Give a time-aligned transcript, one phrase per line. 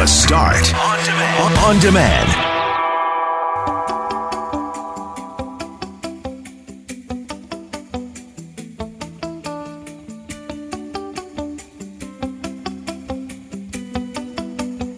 [0.00, 1.58] The Start on demand.
[1.58, 2.28] On demand.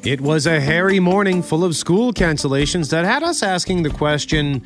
[0.07, 4.63] It was a hairy morning full of school cancellations that had us asking the question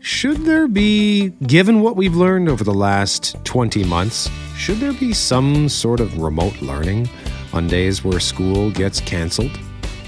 [0.00, 5.12] should there be, given what we've learned over the last 20 months, should there be
[5.12, 7.10] some sort of remote learning
[7.52, 9.58] on days where school gets canceled?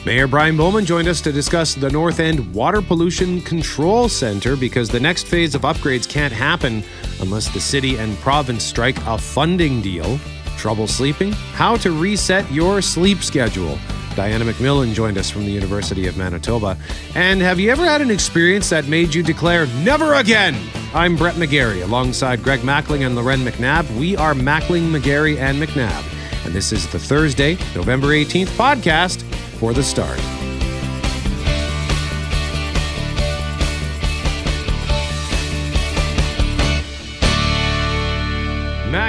[0.09, 4.89] Mayor Brian Bowman joined us to discuss the North End Water Pollution Control Center because
[4.89, 6.83] the next phase of upgrades can't happen
[7.21, 10.19] unless the city and province strike a funding deal.
[10.57, 11.33] Trouble sleeping?
[11.53, 13.79] How to reset your sleep schedule.
[14.17, 16.79] Diana McMillan joined us from the University of Manitoba.
[17.15, 20.57] And have you ever had an experience that made you declare, never again?
[20.95, 23.95] I'm Brett McGarry alongside Greg Mackling and Loren McNabb.
[23.99, 26.47] We are Mackling, McGarry, and McNabb.
[26.47, 29.23] And this is the Thursday, November 18th podcast
[29.59, 30.38] for the start.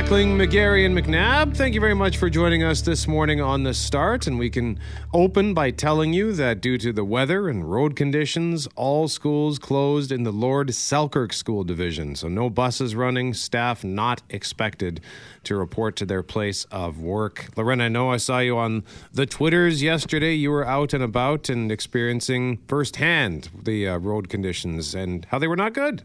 [0.09, 3.75] Mackling, McGarry, and McNabb, thank you very much for joining us this morning on The
[3.75, 4.25] Start.
[4.25, 4.79] And we can
[5.13, 10.11] open by telling you that due to the weather and road conditions, all schools closed
[10.11, 12.15] in the Lord Selkirk School Division.
[12.15, 14.99] So no buses running, staff not expected
[15.43, 17.49] to report to their place of work.
[17.55, 20.33] Loren, I know I saw you on the Twitters yesterday.
[20.33, 25.47] You were out and about and experiencing firsthand the uh, road conditions and how they
[25.47, 26.03] were not good.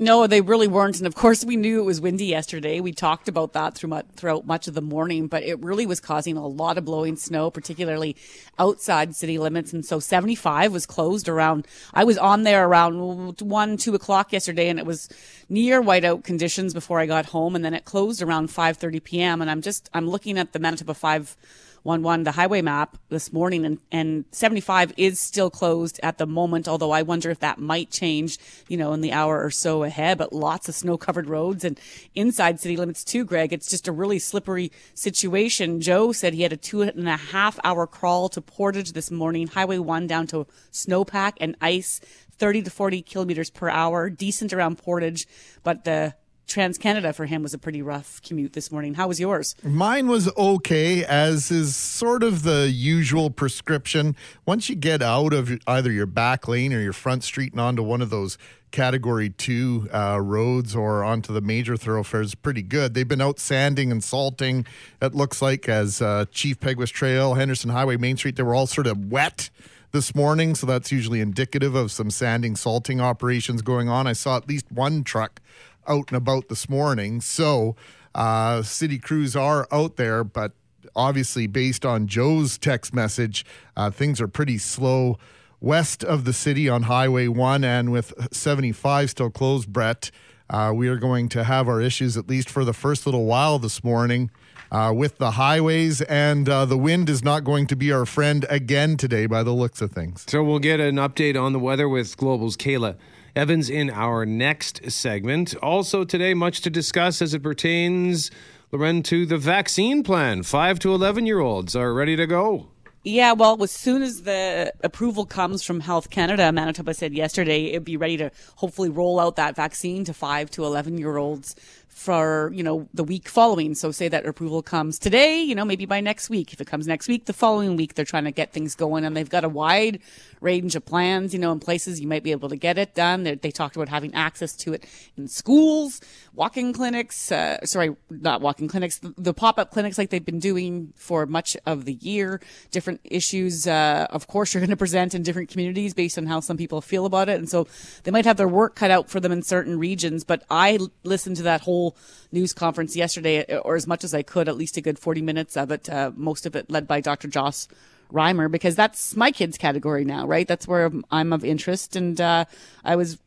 [0.00, 0.98] No, they really weren't.
[0.98, 2.78] And of course, we knew it was windy yesterday.
[2.78, 6.36] We talked about that through throughout much of the morning, but it really was causing
[6.36, 8.14] a lot of blowing snow, particularly
[8.60, 9.72] outside city limits.
[9.72, 14.68] And so 75 was closed around, I was on there around one, two o'clock yesterday
[14.68, 15.08] and it was
[15.48, 17.56] near whiteout conditions before I got home.
[17.56, 19.42] And then it closed around 5.30 p.m.
[19.42, 21.36] And I'm just, I'm looking at the Manitoba 5
[21.82, 26.26] one one the highway map this morning and, and 75 is still closed at the
[26.26, 29.84] moment although i wonder if that might change you know in the hour or so
[29.84, 31.78] ahead but lots of snow covered roads and
[32.14, 33.52] inside city limits too greg.
[33.52, 35.80] It's just a really slippery situation.
[35.80, 39.46] Joe said he had a two and a half hour crawl to portage this morning
[39.46, 42.00] highway one down to snowpack and ice
[42.38, 45.26] 30 to 40 kilometers per hour decent around portage
[45.62, 46.14] but the
[46.48, 48.94] Trans Canada for him was a pretty rough commute this morning.
[48.94, 49.54] How was yours?
[49.62, 54.16] Mine was okay, as is sort of the usual prescription.
[54.46, 57.82] Once you get out of either your back lane or your front street and onto
[57.82, 58.38] one of those
[58.70, 62.94] category two uh, roads or onto the major thoroughfares pretty good.
[62.94, 64.66] They've been out sanding and salting,
[65.00, 68.66] it looks like, as uh, Chief Peguis Trail, Henderson Highway, Main Street, they were all
[68.66, 69.50] sort of wet
[69.92, 70.54] this morning.
[70.54, 74.06] So that's usually indicative of some sanding, salting operations going on.
[74.06, 75.40] I saw at least one truck
[75.88, 77.20] out and about this morning.
[77.20, 77.76] So
[78.14, 80.52] uh, city crews are out there, but
[80.94, 83.44] obviously, based on Joe's text message,
[83.76, 85.18] uh, things are pretty slow
[85.60, 90.10] west of the city on Highway 1 and with 75 still closed, Brett.
[90.50, 93.58] Uh, we are going to have our issues at least for the first little while
[93.58, 94.30] this morning.
[94.70, 98.44] Uh, with the highways, and uh, the wind is not going to be our friend
[98.50, 100.26] again today by the looks of things.
[100.28, 102.94] So, we'll get an update on the weather with Global's Kayla
[103.36, 105.54] Evans in our next segment.
[105.56, 108.30] Also, today, much to discuss as it pertains,
[108.72, 110.42] Loren, to the vaccine plan.
[110.42, 112.68] Five to 11 year olds are ready to go.
[113.04, 117.84] Yeah, well, as soon as the approval comes from Health Canada, Manitoba said yesterday it'd
[117.84, 121.54] be ready to hopefully roll out that vaccine to 5 to 11 year olds
[121.86, 123.74] for, you know, the week following.
[123.74, 126.52] So say that approval comes today, you know, maybe by next week.
[126.52, 129.16] If it comes next week, the following week, they're trying to get things going and
[129.16, 130.00] they've got a wide
[130.40, 133.24] range of plans, you know, in places you might be able to get it done.
[133.24, 134.84] They're, they talked about having access to it
[135.16, 136.00] in schools,
[136.34, 140.92] walk-in clinics, uh, sorry, not walk-in clinics, the, the, pop-up clinics like they've been doing
[140.96, 142.40] for much of the year.
[142.70, 146.40] Different issues, uh, of course, you're going to present in different communities based on how
[146.40, 147.38] some people feel about it.
[147.38, 147.66] And so
[148.04, 150.24] they might have their work cut out for them in certain regions.
[150.24, 151.96] But I listened to that whole
[152.32, 155.56] news conference yesterday, or as much as I could, at least a good 40 minutes
[155.56, 157.28] of it, uh, most of it led by Dr.
[157.28, 157.68] Joss
[158.12, 160.48] Reimer, because that's my kids' category now, right?
[160.48, 161.96] That's where I'm of interest.
[161.96, 162.44] And uh,
[162.84, 163.18] I was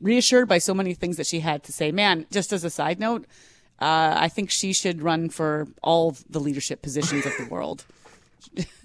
[0.00, 1.92] reassured by so many things that she had to say.
[1.92, 3.26] Man, just as a side note,
[3.80, 7.84] uh, I think she should run for all the leadership positions of the world.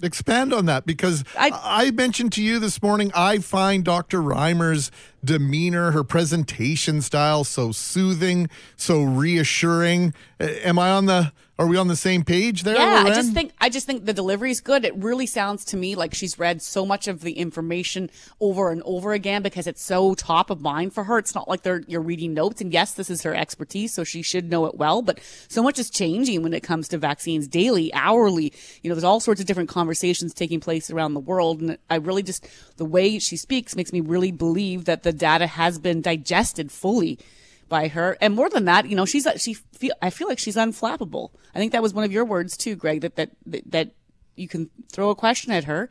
[0.01, 4.21] Expand on that because I, I, mentioned to you this morning, I find Dr.
[4.21, 4.91] Reimer's
[5.23, 10.13] demeanor, her presentation style so soothing, so reassuring.
[10.39, 12.75] Am I on the Are we on the same page there?
[12.75, 14.83] Yeah, I just think I just think the delivery is good.
[14.83, 18.09] It really sounds to me like she's read so much of the information
[18.39, 21.19] over and over again because it's so top of mind for her.
[21.19, 22.59] It's not like they're you're reading notes.
[22.59, 25.03] And yes, this is her expertise, so she should know it well.
[25.03, 28.51] But so much is changing when it comes to vaccines daily, hourly.
[28.81, 31.97] You know, there's all sorts of different conversations taking place around the world, and I
[31.97, 32.47] really just
[32.77, 37.19] the way she speaks makes me really believe that the data has been digested fully
[37.69, 38.17] by her.
[38.21, 41.31] And more than that, you know, she's she feel I feel like she's unflappable.
[41.55, 43.01] I think that was one of your words too, Greg.
[43.01, 43.91] That that that
[44.35, 45.89] you can throw a question at her,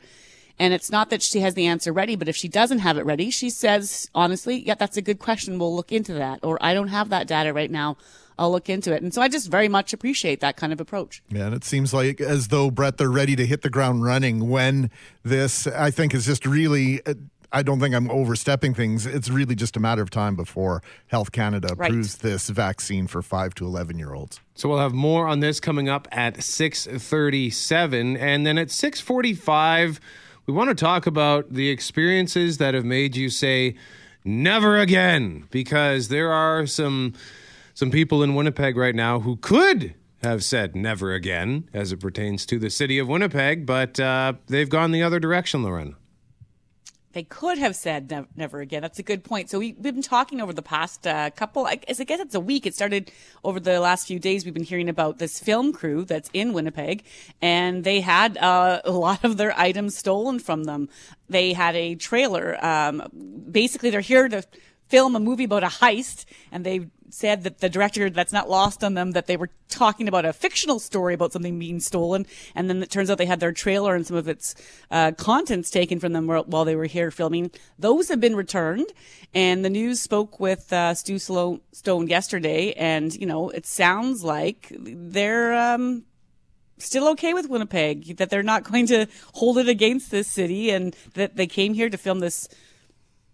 [0.59, 3.05] and it's not that she has the answer ready, but if she doesn't have it
[3.05, 5.59] ready, she says honestly, "Yeah, that's a good question.
[5.59, 7.97] We'll look into that." Or I don't have that data right now.
[8.37, 9.03] I'll look into it.
[9.03, 11.21] And so I just very much appreciate that kind of approach.
[11.29, 14.49] Yeah, and it seems like as though Brett they're ready to hit the ground running
[14.49, 14.89] when
[15.23, 17.13] this I think is just really uh,
[17.55, 19.05] I don't think I'm overstepping things.
[19.05, 21.89] It's really just a matter of time before Health Canada Right.
[21.91, 24.39] approves this vaccine for 5 to 11 year olds.
[24.55, 29.99] So we'll have more on this coming up at 6:37 and then at 6:45
[30.45, 33.75] we want to talk about the experiences that have made you say
[34.25, 37.13] never again because there are some
[37.75, 42.45] some people in Winnipeg right now who could have said never again as it pertains
[42.45, 45.95] to the city of Winnipeg, but uh, they've gone the other direction, Lauren.
[47.13, 48.81] They could have said nev- never again.
[48.81, 49.49] That's a good point.
[49.49, 52.35] So we, we've been talking over the past uh, couple, I guess, I guess it's
[52.35, 52.65] a week.
[52.65, 53.11] It started
[53.43, 54.45] over the last few days.
[54.45, 57.03] We've been hearing about this film crew that's in Winnipeg,
[57.41, 60.89] and they had uh, a lot of their items stolen from them.
[61.29, 62.63] They had a trailer.
[62.65, 63.07] Um,
[63.49, 64.43] basically, they're here to
[64.87, 68.83] film a movie about a heist, and they said that the director that's not lost
[68.83, 72.69] on them that they were talking about a fictional story about something being stolen and
[72.69, 74.55] then it turns out they had their trailer and some of its
[74.91, 77.51] uh, contents taken from them while they were here filming.
[77.77, 78.87] Those have been returned
[79.33, 84.71] and the news spoke with uh, stu stone yesterday and you know it sounds like
[84.79, 86.03] they're um,
[86.83, 90.95] still okay with Winnipeg, that they're not going to hold it against this city, and
[91.13, 92.47] that they came here to film this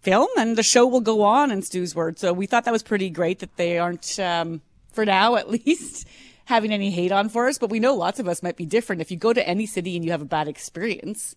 [0.00, 1.50] film, and the show will go on.
[1.50, 4.60] In Stu's word, so we thought that was pretty great that they aren't, um,
[4.92, 6.06] for now at least,
[6.46, 7.58] having any hate on for us.
[7.58, 9.02] But we know lots of us might be different.
[9.02, 11.36] If you go to any city and you have a bad experience,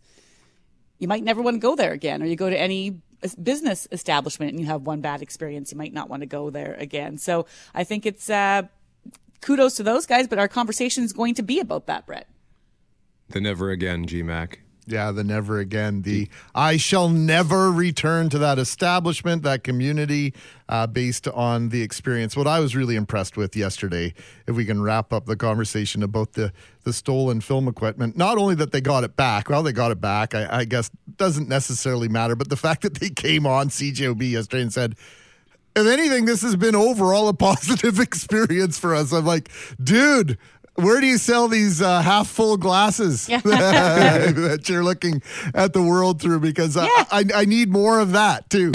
[1.00, 3.02] you might never want to go there again, or you go to any
[3.42, 6.76] business establishment and you have one bad experience, you might not want to go there
[6.76, 7.18] again.
[7.18, 8.64] So I think it's uh,
[9.42, 12.28] kudos to those guys, but our conversation is going to be about that, Brett.
[13.30, 14.58] The never again, GMAC.
[14.86, 16.02] Yeah, the never again.
[16.02, 20.34] The I shall never return to that establishment, that community,
[20.68, 22.36] uh, based on the experience.
[22.36, 24.14] What I was really impressed with yesterday,
[24.48, 26.52] if we can wrap up the conversation about the
[26.84, 30.02] the stolen film equipment, not only that they got it back, well, they got it
[30.02, 30.36] back.
[30.36, 34.64] I, I guess doesn't necessarily matter, but the fact that they came on CJOB yesterday
[34.64, 34.96] and said.
[35.76, 39.12] If anything, this has been overall a positive experience for us.
[39.12, 39.50] I'm like,
[39.84, 40.38] dude,
[40.76, 45.22] where do you sell these uh, half full glasses that you're looking
[45.54, 46.40] at the world through?
[46.40, 48.72] Because I, I, I need more of that too.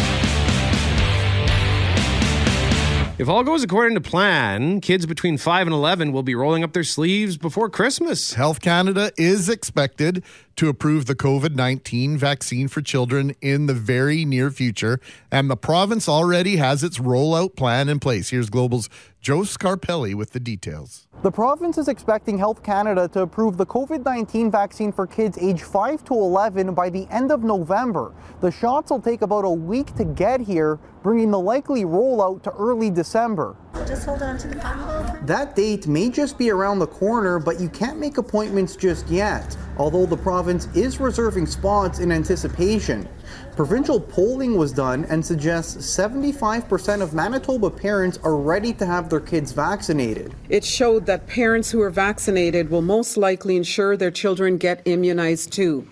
[3.19, 6.73] If all goes according to plan, kids between 5 and 11 will be rolling up
[6.73, 8.35] their sleeves before Christmas.
[8.35, 10.23] Health Canada is expected
[10.58, 14.99] to approve the COVID 19 vaccine for children in the very near future,
[15.31, 18.31] and the province already has its rollout plan in place.
[18.31, 18.90] Here's Global's
[19.20, 21.06] Joe Scarpelli with the details.
[21.22, 25.62] The province is expecting Health Canada to approve the COVID 19 vaccine for kids age
[25.62, 28.12] 5 to 11 by the end of November.
[28.40, 32.50] The shots will take about a week to get here, bringing the likely rollout to
[32.52, 33.56] early December.
[33.87, 35.17] Just hold on to the bottle.
[35.23, 39.56] That date may just be around the corner, but you can't make appointments just yet,
[39.76, 43.09] although the province is reserving spots in anticipation.
[43.57, 49.21] Provincial polling was done and suggests 75% of Manitoba parents are ready to have their
[49.21, 50.35] kids vaccinated.
[50.49, 55.52] It showed that parents who are vaccinated will most likely ensure their children get immunized
[55.52, 55.87] too.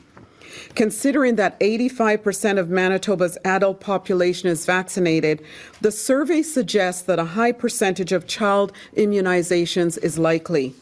[0.74, 5.42] Considering that 85% of Manitoba's adult population is vaccinated,
[5.80, 10.74] the survey suggests that a high percentage of child immunizations is likely.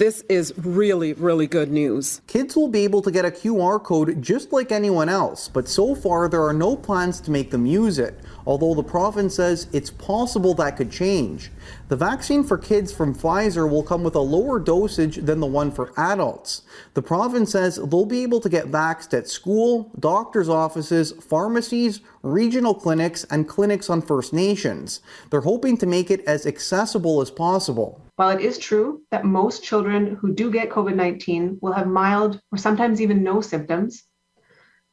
[0.00, 2.22] This is really, really good news.
[2.26, 5.94] Kids will be able to get a QR code just like anyone else, but so
[5.94, 9.90] far there are no plans to make them use it, although the province says it's
[9.90, 11.50] possible that could change.
[11.88, 15.70] The vaccine for kids from Pfizer will come with a lower dosage than the one
[15.70, 16.62] for adults.
[16.94, 22.74] The province says they'll be able to get vaxxed at school, doctor's offices, pharmacies, regional
[22.74, 25.00] clinics, and clinics on First Nations.
[25.30, 28.00] They're hoping to make it as accessible as possible.
[28.16, 32.40] While it is true that most children who do get COVID 19 will have mild
[32.52, 34.04] or sometimes even no symptoms,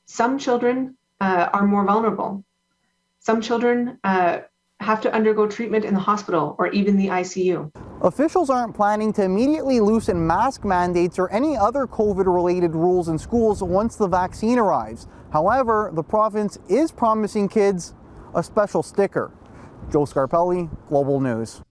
[0.06, 2.46] some children uh, are more vulnerable.
[3.28, 4.40] Some children uh,
[4.80, 7.70] have to undergo treatment in the hospital or even the ICU.
[8.02, 13.20] Officials aren't planning to immediately loosen mask mandates or any other COVID related rules in
[13.20, 15.10] schools once the vaccine arrives.
[15.34, 17.94] However, the province is promising kids
[18.34, 19.34] a special sticker.
[19.92, 21.62] Joe Scarpelli, Global News.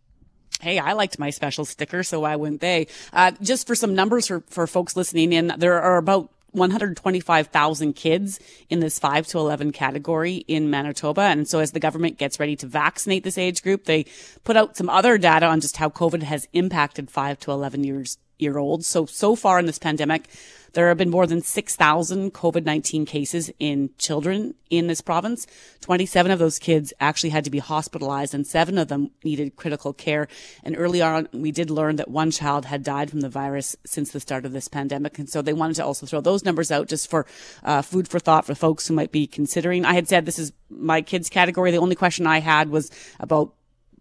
[0.61, 2.89] Hey, I liked my special sticker, so why wouldn't they?
[3.15, 8.41] Uh, just for some numbers for, for folks listening in, there are about 125,000 kids
[8.71, 11.23] in this 5 to 11 category in Manitoba.
[11.23, 14.07] And so as the government gets ready to vaccinate this age group, they
[14.45, 18.19] put out some other data on just how COVID has impacted 5 to 11 years
[18.39, 18.87] year olds.
[18.87, 20.29] So, so far in this pandemic,
[20.77, 25.47] there have been more than 6,000 COVID-19 cases in children in this province.
[25.81, 29.95] 27 of those kids actually had to be hospitalized and seven of them needed critical
[29.95, 30.29] care.
[30.63, 34.11] And early on, we did learn that one child had died from the virus since
[34.11, 35.19] the start of this pandemic.
[35.19, 37.25] And so they wanted to also throw those numbers out just for
[37.65, 39.87] uh, food for thought for folks who might be considering.
[39.87, 41.71] I had said this is my kids category.
[41.71, 43.55] The only question I had was about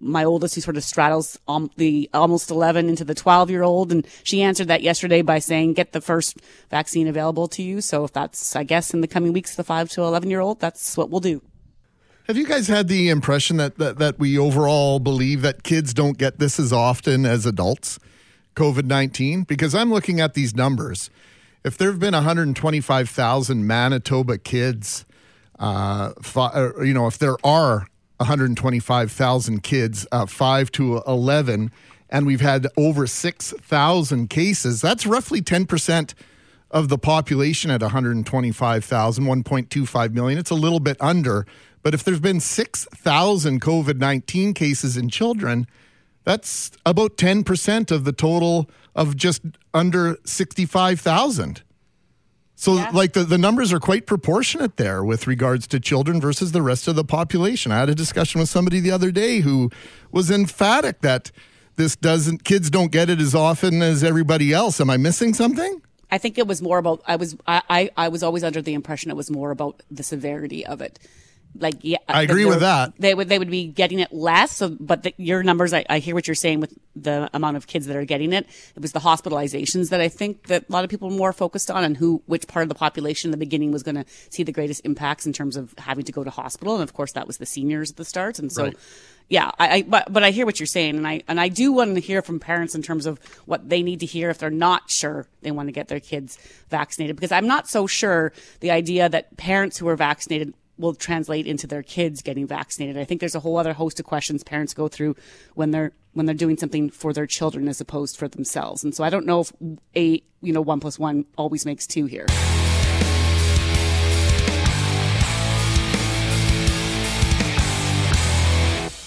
[0.06, 3.92] my oldest who sort of straddles um, the almost 11 into the 12 year old.
[3.92, 6.38] And she answered that yesterday by saying, get the first
[6.70, 7.82] vaccine available to you.
[7.82, 10.60] So if that's, I guess, in the coming weeks, the 5 to 11 year old,
[10.60, 11.42] that's what we'll do.
[12.28, 16.18] Have you guys had the impression that, that, that we overall believe that kids don't
[16.18, 18.00] get this as often as adults,
[18.56, 19.44] COVID 19?
[19.44, 21.12] Because I'm looking at these numbers.
[21.64, 25.06] If there have been 125,000 Manitoba kids,
[25.60, 26.14] uh,
[26.84, 31.72] you know, if there are 125,000 kids, uh, 5 to 11,
[32.10, 34.82] and we've had over 6,000 cases.
[34.82, 36.14] That's roughly 10%
[36.72, 40.40] of the population at 125,000, 1.25 million.
[40.40, 41.46] It's a little bit under.
[41.84, 45.68] But if there's been 6,000 COVID 19 cases in children,
[46.24, 49.42] that's about 10% of the total of just
[49.74, 51.62] under 65,000.
[52.56, 52.90] So, yeah.
[52.94, 56.88] like, the, the numbers are quite proportionate there with regards to children versus the rest
[56.88, 57.72] of the population.
[57.72, 59.72] I had a discussion with somebody the other day who
[60.12, 61.32] was emphatic that
[61.76, 64.80] this doesn't, kids don't get it as often as everybody else.
[64.80, 65.82] Am I missing something?
[66.10, 68.74] I think it was more about, I was, I, I, I was always under the
[68.74, 70.98] impression it was more about the severity of it
[71.60, 72.94] like yeah i agree with that.
[73.00, 76.00] they would they would be getting it less so but the, your numbers I, I,
[76.00, 78.48] hear what you're saying with the amount of kids that are getting it.
[78.76, 81.72] It was the hospitalizations that i think that a lot of people were more focused
[81.72, 84.44] on and who which part of the population in the beginning was going to see
[84.44, 86.76] the greatest impacts in terms of having to go to hospital.
[86.76, 88.78] And of course that was the seniors at the start and so right.
[89.30, 90.98] yeah I, I but but i hear what you're saying.
[90.98, 93.82] And i and i do want to hear from parents in terms of what they
[93.82, 96.38] need to hear if they're not sure they want to get their kids
[96.70, 97.16] vaccinated.
[97.16, 101.68] Because i'm not so sure the idea that parents who are vaccinated will translate into
[101.68, 102.98] their kids getting vaccinated.
[102.98, 105.16] I think there's a whole other host of questions parents go through
[105.54, 108.84] when they're when they're doing something for their children as opposed for themselves.
[108.84, 109.54] And so I don't know if
[109.96, 112.26] a you know one plus one always makes two here.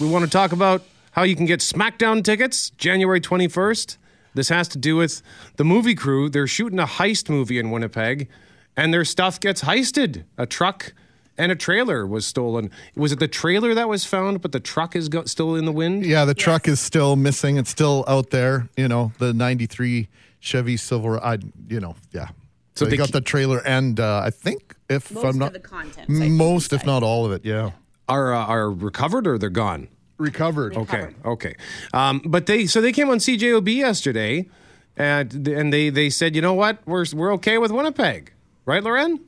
[0.00, 3.96] We want to talk about how you can get SmackDown tickets January 21st.
[4.34, 5.22] This has to do with
[5.56, 6.28] the movie crew.
[6.28, 8.28] They're shooting a heist movie in Winnipeg,
[8.76, 10.25] and their stuff gets heisted.
[10.37, 10.92] A truck
[11.38, 12.71] and a trailer was stolen.
[12.97, 15.73] Was it the trailer that was found, but the truck is go- still in the
[15.73, 16.04] wind?
[16.04, 16.45] Yeah, the yes.
[16.45, 17.57] truck is still missing.
[17.57, 18.68] It's still out there.
[18.76, 20.09] You know, the '93
[20.40, 21.25] Chevy Silverado.
[21.25, 22.28] I, you know, yeah.
[22.75, 25.61] So, so they got the trailer, and uh, I think if most I'm not the
[25.61, 27.71] contents, most, if not all of it, yeah,
[28.09, 29.88] are uh, are recovered or they're gone.
[30.18, 30.76] Recovered.
[30.76, 31.54] Okay, okay.
[31.92, 34.49] Um, but they so they came on CJOB yesterday,
[34.97, 38.33] and and they they said, you know what, we're we're okay with Winnipeg,
[38.64, 39.21] right, Loren?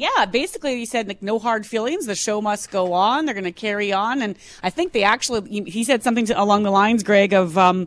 [0.00, 2.06] Yeah, basically he said like no hard feelings.
[2.06, 3.26] The show must go on.
[3.26, 6.62] They're going to carry on, and I think they actually he said something to, along
[6.62, 7.86] the lines, Greg, of um,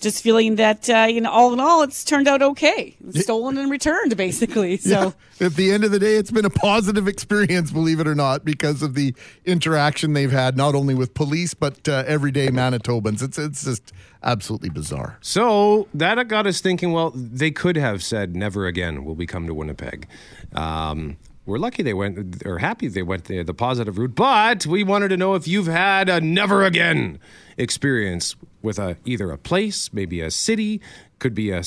[0.00, 3.70] just feeling that uh, you know all in all it's turned out okay, stolen and
[3.70, 4.78] returned basically.
[4.84, 5.46] So yeah.
[5.46, 8.44] at the end of the day, it's been a positive experience, believe it or not,
[8.44, 13.22] because of the interaction they've had not only with police but uh, everyday Manitobans.
[13.22, 13.92] It's it's just
[14.24, 15.18] absolutely bizarre.
[15.20, 16.90] So that got us thinking.
[16.92, 20.08] Well, they could have said, "Never again will we come to Winnipeg."
[20.52, 24.82] Um, we're lucky they went or happy they went the, the positive route but we
[24.82, 27.18] wanted to know if you've had a never again
[27.56, 30.80] experience with a either a place maybe a city
[31.18, 31.62] could be a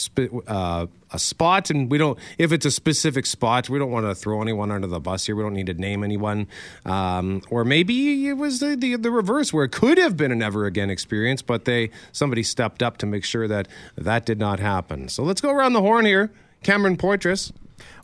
[0.48, 4.13] uh, a spot and we don't if it's a specific spot we don't want to
[4.13, 6.48] throw anyone under the bus here we don't need to name anyone.
[6.86, 10.36] Um, or maybe it was the, the, the reverse where it could have been a
[10.36, 14.60] never again experience but they somebody stepped up to make sure that that did not
[14.60, 15.10] happen.
[15.10, 16.31] So let's go around the horn here.
[16.63, 17.51] Cameron poitras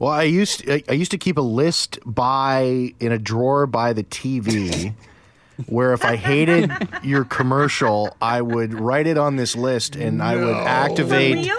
[0.03, 3.93] well, I used I, I used to keep a list by in a drawer by
[3.93, 4.93] the TV.
[5.67, 6.71] where if I hated
[7.03, 10.23] your commercial, I would write it on this list and no.
[10.23, 11.49] I would activate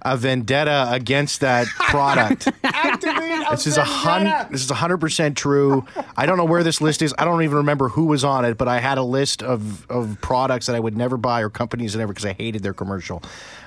[0.00, 2.48] a vendetta against that product.
[2.64, 5.86] Activate This is a hun- This is a hundred percent true.
[6.16, 7.14] I don't know where this list is.
[7.18, 10.18] I don't even remember who was on it, but I had a list of, of
[10.20, 13.22] products that I would never buy or companies that ever because I hated their commercial.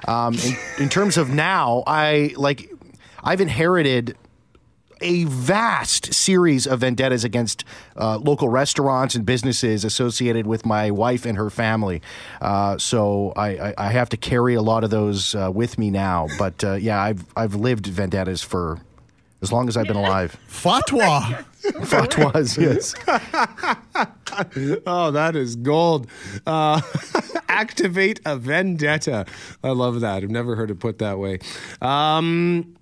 [0.07, 2.69] Um, in, in terms of now, I like
[3.23, 4.17] I've inherited
[5.05, 7.63] a vast series of vendettas against
[7.95, 12.01] uh, local restaurants and businesses associated with my wife and her family.
[12.41, 15.91] Uh, so I, I, I have to carry a lot of those uh, with me
[15.91, 16.27] now.
[16.39, 18.79] But uh, yeah, I've I've lived vendettas for
[19.43, 20.35] as long as I've been alive.
[20.49, 21.45] Fatwa.
[21.65, 22.95] Fatwas, yes.
[24.85, 26.07] Oh, that is gold.
[26.45, 26.81] Uh,
[27.49, 29.25] activate a vendetta.
[29.63, 30.23] I love that.
[30.23, 31.39] I've never heard it put that way.
[31.81, 32.75] Um,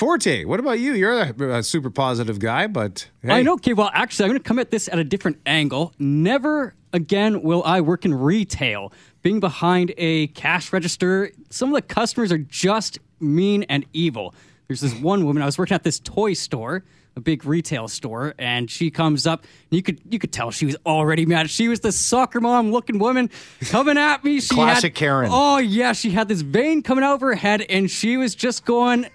[0.00, 0.94] Forte, what about you?
[0.94, 3.52] You're a, a super positive guy, but hey, I know.
[3.52, 5.92] Okay, well, actually, I'm going to come at this at a different angle.
[5.98, 8.94] Never again will I work in retail.
[9.20, 14.34] Being behind a cash register, some of the customers are just mean and evil.
[14.68, 15.42] There's this one woman.
[15.42, 16.82] I was working at this toy store,
[17.14, 19.42] a big retail store, and she comes up.
[19.42, 21.50] And you could you could tell she was already mad.
[21.50, 23.28] She was the soccer mom looking woman
[23.66, 24.40] coming at me.
[24.40, 25.28] She Classic had, Karen.
[25.30, 28.64] Oh yeah, she had this vein coming out of her head, and she was just
[28.64, 29.06] going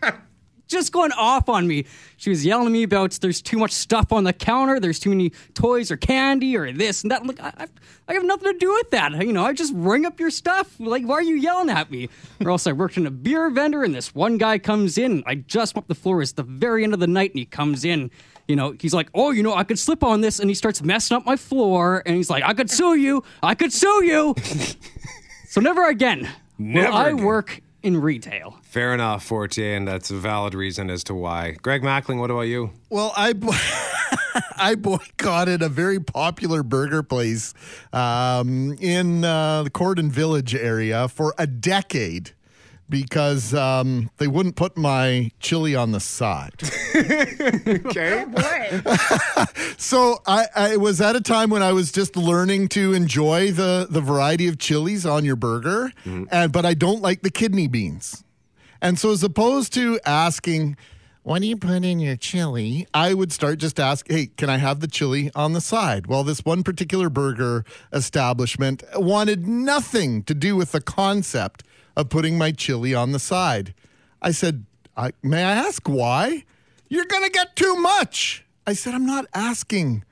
[0.67, 1.85] just going off on me.
[2.17, 5.09] She was yelling at me about there's too much stuff on the counter, there's too
[5.09, 7.21] many toys or candy or this and that.
[7.21, 7.67] I'm like, I, I,
[8.07, 9.11] I have nothing to do with that.
[9.25, 10.79] You know, I just ring up your stuff.
[10.79, 12.09] Like, why are you yelling at me?
[12.43, 15.23] or else I worked in a beer vendor and this one guy comes in.
[15.25, 16.21] I just mopped the floor.
[16.21, 18.11] It's the very end of the night and he comes in.
[18.47, 20.39] You know, he's like, oh, you know, I could slip on this.
[20.39, 22.03] And he starts messing up my floor.
[22.05, 23.23] And he's like, I could sue you.
[23.41, 24.35] I could sue you.
[25.49, 27.23] so never again Never will I again.
[27.25, 28.57] work in retail.
[28.63, 31.51] fair enough, Forte, and that's a valid reason as to why.
[31.61, 32.71] Greg Mackling, what about you?
[32.89, 33.51] Well, I bo-
[34.57, 37.53] I boycotted a very popular burger place
[37.93, 42.31] um, in uh, the Corydon Village area for a decade
[42.89, 46.53] because um, they wouldn't put my chili on the side.
[46.95, 48.25] Okay.
[49.77, 53.85] So I, I was at a time when I was just learning to enjoy the
[53.89, 58.23] the variety of chilies on your burger, and but I don't like the kidney beans.
[58.81, 60.77] And so as opposed to asking,
[61.23, 62.87] what do you put in your chili?
[62.93, 66.07] I would start just ask, hey, can I have the chili on the side?
[66.07, 71.63] Well, this one particular burger establishment wanted nothing to do with the concept
[71.95, 73.73] of putting my chili on the side.
[74.21, 74.65] I said,
[74.97, 76.43] I, may I ask why?
[76.89, 78.45] You're going to get too much.
[78.67, 80.03] I said, I'm not asking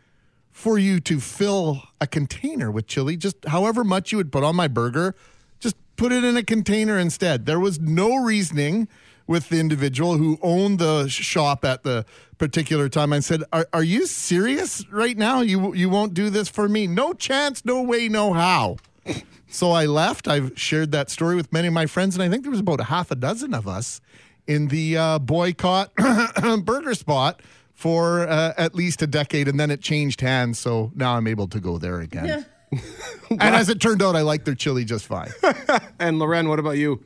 [0.51, 4.55] for you to fill a container with chili, just however much you would put on
[4.55, 5.15] my burger,
[5.59, 7.45] just put it in a container instead.
[7.45, 8.87] There was no reasoning
[9.25, 12.05] with the individual who owned the shop at the
[12.37, 13.13] particular time.
[13.13, 15.41] I said, "Are, are you serious right now?
[15.41, 16.87] You you won't do this for me?
[16.87, 18.77] No chance, no way, no how."
[19.53, 20.27] So I left.
[20.27, 22.79] I've shared that story with many of my friends, and I think there was about
[22.79, 24.01] a half a dozen of us
[24.47, 25.93] in the uh, boycott
[26.65, 27.39] burger spot
[27.71, 30.57] for uh, at least a decade, and then it changed hands.
[30.57, 32.47] So now I'm able to go there again.
[33.29, 35.31] and as it turned out, I like their chili just fine.
[35.99, 37.03] And Loren, what about you?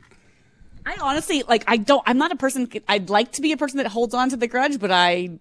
[0.86, 3.78] I honestly like I don't I'm not a person I'd like to be a person
[3.78, 5.38] that holds on to the grudge, but I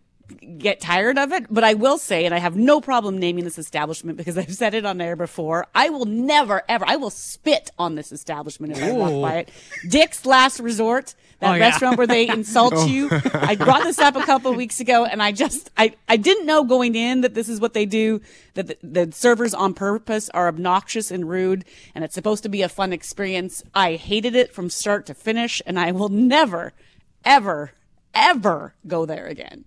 [0.59, 1.47] get tired of it.
[1.51, 4.75] But I will say, and I have no problem naming this establishment because I've said
[4.75, 8.83] it on air before, I will never ever I will spit on this establishment if
[8.83, 9.51] I walk by it.
[9.89, 11.61] Dick's Last Resort, that Oh, yeah.
[11.69, 13.09] restaurant where they insult you.
[13.11, 13.21] Oh.
[13.35, 16.47] I brought this up a couple of weeks ago and I just I, I didn't
[16.47, 18.21] know going in that this is what they do,
[18.55, 22.62] that the, the servers on purpose are obnoxious and rude and it's supposed to be
[22.62, 23.62] a fun experience.
[23.75, 26.73] I hated it from start to finish and I will never,
[27.25, 27.73] ever,
[28.15, 29.65] ever go there again.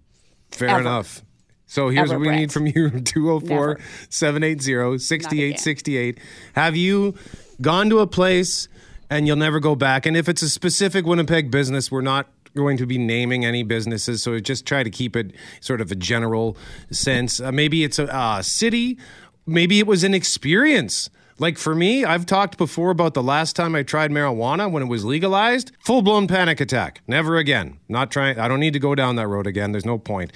[0.59, 0.79] Fair Ever.
[0.81, 1.23] enough.
[1.65, 2.39] So here's Ever, what we Brett.
[2.39, 3.79] need from you 204 Never.
[4.09, 6.17] 780 6868.
[6.53, 7.13] Have you
[7.61, 8.67] gone to a place
[9.09, 10.05] and you'll never go back?
[10.05, 14.23] And if it's a specific Winnipeg business, we're not going to be naming any businesses.
[14.23, 16.57] So just try to keep it sort of a general
[16.91, 17.39] sense.
[17.39, 18.97] Uh, maybe it's a uh, city,
[19.45, 21.09] maybe it was an experience.
[21.41, 24.87] Like for me, I've talked before about the last time I tried marijuana when it
[24.87, 25.71] was legalized.
[25.79, 27.01] Full blown panic attack.
[27.07, 27.79] Never again.
[27.87, 28.37] Not trying.
[28.37, 29.71] I don't need to go down that road again.
[29.71, 30.33] There's no point.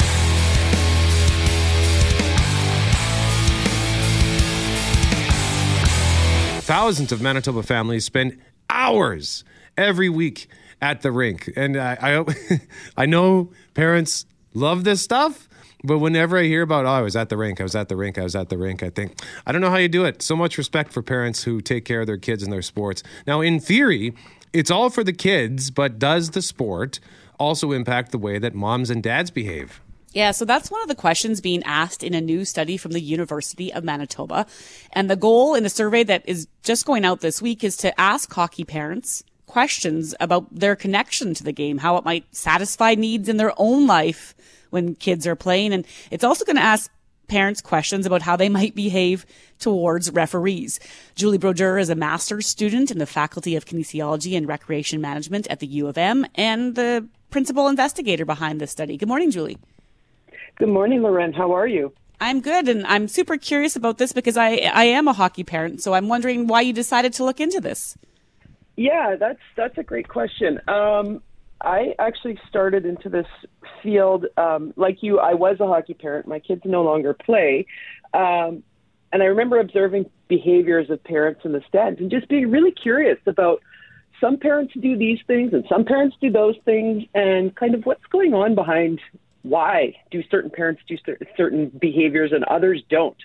[6.64, 8.40] Thousands of Manitoba families spend
[8.70, 9.44] hours
[9.78, 10.48] every week
[10.82, 12.60] at the rink, and I, I,
[13.04, 15.50] I know parents love this stuff.
[15.86, 17.98] But whenever I hear about, oh, I was at the rink, I was at the
[17.98, 20.22] rink, I was at the rink, I think, I don't know how you do it.
[20.22, 23.04] So much respect for parents who take care of their kids and their sports.
[23.28, 24.14] Now, in theory,
[24.54, 27.02] it's all for the kids, but does the sport
[27.38, 29.82] also impact the way that moms and dads behave?
[30.14, 33.02] Yeah, so that's one of the questions being asked in a new study from the
[33.02, 34.46] University of Manitoba.
[34.94, 38.00] And the goal in a survey that is just going out this week is to
[38.00, 43.28] ask hockey parents questions about their connection to the game, how it might satisfy needs
[43.28, 44.34] in their own life
[44.74, 45.72] when kids are playing.
[45.72, 46.92] And it's also going to ask
[47.28, 49.26] parents questions about how they might behave
[49.60, 50.80] towards referees.
[51.16, 55.60] Julie Brodeur is a master's student in the Faculty of Kinesiology and Recreation Management at
[55.60, 58.98] the U of M and the principal investigator behind this study.
[58.98, 59.58] Good morning, Julie.
[60.56, 61.34] Good morning, Loren.
[61.34, 61.94] How are you?
[62.22, 65.82] I'm good, and I'm super curious about this because I I am a hockey parent,
[65.82, 67.98] so I'm wondering why you decided to look into this.
[68.76, 70.62] Yeah, that's that's a great question.
[70.68, 71.22] Um,
[71.64, 73.28] I actually started into this
[73.82, 75.20] field um, like you.
[75.20, 76.28] I was a hockey parent.
[76.28, 77.66] My kids no longer play,
[78.14, 78.64] um,
[79.12, 83.20] and I remember observing behaviors of parents in the stands and just being really curious
[83.28, 83.62] about
[84.20, 88.06] some parents do these things and some parents do those things, and kind of what's
[88.12, 89.00] going on behind
[89.44, 90.98] why do certain parents do
[91.38, 93.18] certain behaviors and others don't.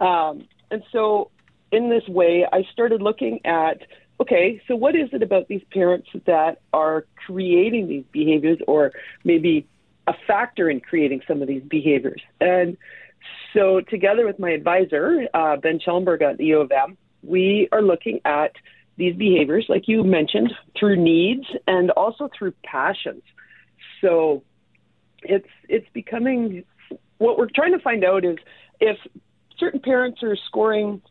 [0.00, 1.30] Um, and so,
[1.70, 3.78] in this way, I started looking at
[4.22, 8.92] okay, so what is it about these parents that are creating these behaviors or
[9.24, 9.66] maybe
[10.06, 12.22] a factor in creating some of these behaviors?
[12.40, 12.76] And
[13.52, 17.82] so, together with my advisor, uh, Ben Schellenberg at the U of M, we are
[17.82, 18.52] looking at
[18.96, 23.22] these behaviors, like you mentioned, through needs and also through passions.
[24.00, 24.42] So,
[25.22, 26.64] it's it's becoming
[27.18, 28.38] what we're trying to find out is
[28.80, 28.98] if
[29.58, 31.02] certain parents are scoring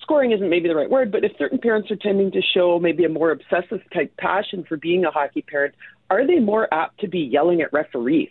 [0.00, 3.04] scoring isn't maybe the right word, but if certain parents are tending to show maybe
[3.04, 5.74] a more obsessive type passion for being a hockey parent,
[6.10, 8.30] are they more apt to be yelling at referees?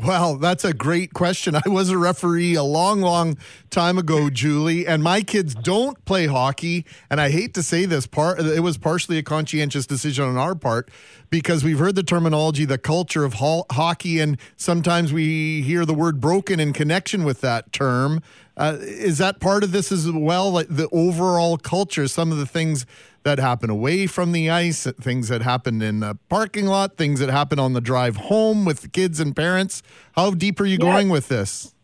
[0.00, 1.56] Well, that's a great question.
[1.56, 3.36] I was a referee a long, long
[3.68, 6.86] time ago, Julie, and my kids don't play hockey.
[7.10, 10.54] And I hate to say this, part it was partially a conscientious decision on our
[10.54, 10.88] part
[11.30, 15.94] because we've heard the terminology, the culture of ho- hockey, and sometimes we hear the
[15.94, 18.22] word broken in connection with that term.
[18.58, 20.50] Uh, is that part of this as well?
[20.50, 22.86] Like the overall culture, some of the things
[23.22, 27.30] that happen away from the ice, things that happen in the parking lot, things that
[27.30, 29.82] happen on the drive home with kids and parents.
[30.12, 30.92] How deep are you yeah.
[30.92, 31.74] going with this?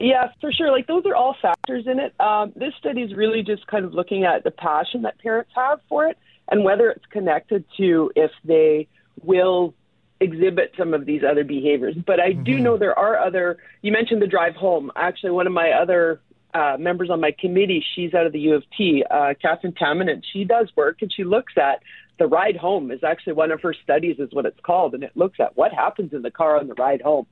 [0.00, 0.70] Yeah, for sure.
[0.70, 2.14] Like those are all factors in it.
[2.20, 5.80] Um, this study is really just kind of looking at the passion that parents have
[5.88, 6.18] for it
[6.50, 8.86] and whether it's connected to if they
[9.22, 9.74] will
[10.20, 11.94] exhibit some of these other behaviors.
[12.06, 12.44] But I mm-hmm.
[12.44, 13.58] do know there are other.
[13.82, 14.90] You mentioned the drive home.
[14.96, 16.20] Actually, one of my other
[16.54, 20.22] uh, members on my committee, she's out of the U of T, uh, Katherine Tamminen.
[20.32, 21.82] She does work and she looks at
[22.18, 25.12] the ride home is actually one of her studies is what it's called, and it
[25.14, 27.26] looks at what happens in the car on the ride home.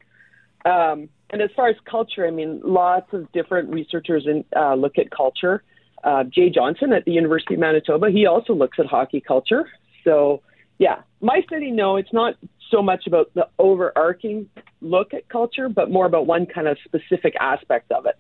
[0.65, 4.99] Um, and as far as culture, I mean, lots of different researchers in, uh, look
[4.99, 5.63] at culture.
[6.05, 9.69] Uh, Jay Johnson at the University of Manitoba, he also looks at hockey culture.
[10.05, 10.43] So,
[10.79, 12.35] yeah, my study, no, it's not
[12.71, 14.49] so much about the overarching
[14.81, 18.17] look at culture, but more about one kind of specific aspect of it.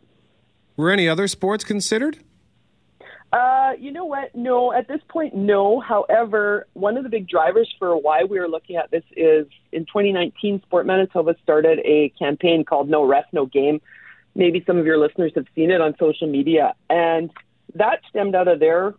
[0.77, 2.19] Were any other sports considered?
[3.33, 4.35] Uh, you know what?
[4.35, 5.81] No, at this point, no.
[5.81, 9.85] However, one of the big drivers for why we are looking at this is in
[9.85, 13.81] 2019, Sport Manitoba started a campaign called No Ref, No Game.
[14.35, 17.31] Maybe some of your listeners have seen it on social media, and
[17.75, 18.95] that stemmed out of their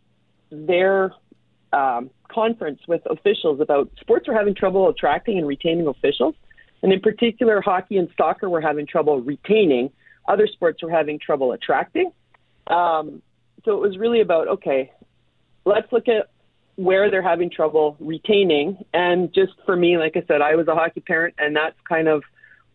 [0.50, 1.14] their
[1.72, 6.36] um, conference with officials about sports were having trouble attracting and retaining officials,
[6.82, 9.92] and in particular, hockey and soccer were having trouble retaining
[10.28, 12.12] other sports were having trouble attracting.
[12.68, 13.22] Um,
[13.64, 14.92] so it was really about okay,
[15.66, 16.30] let's look at
[16.76, 18.86] where they're having trouble retaining.
[18.94, 22.08] And just for me, like I said, I was a hockey parent, and that's kind
[22.08, 22.24] of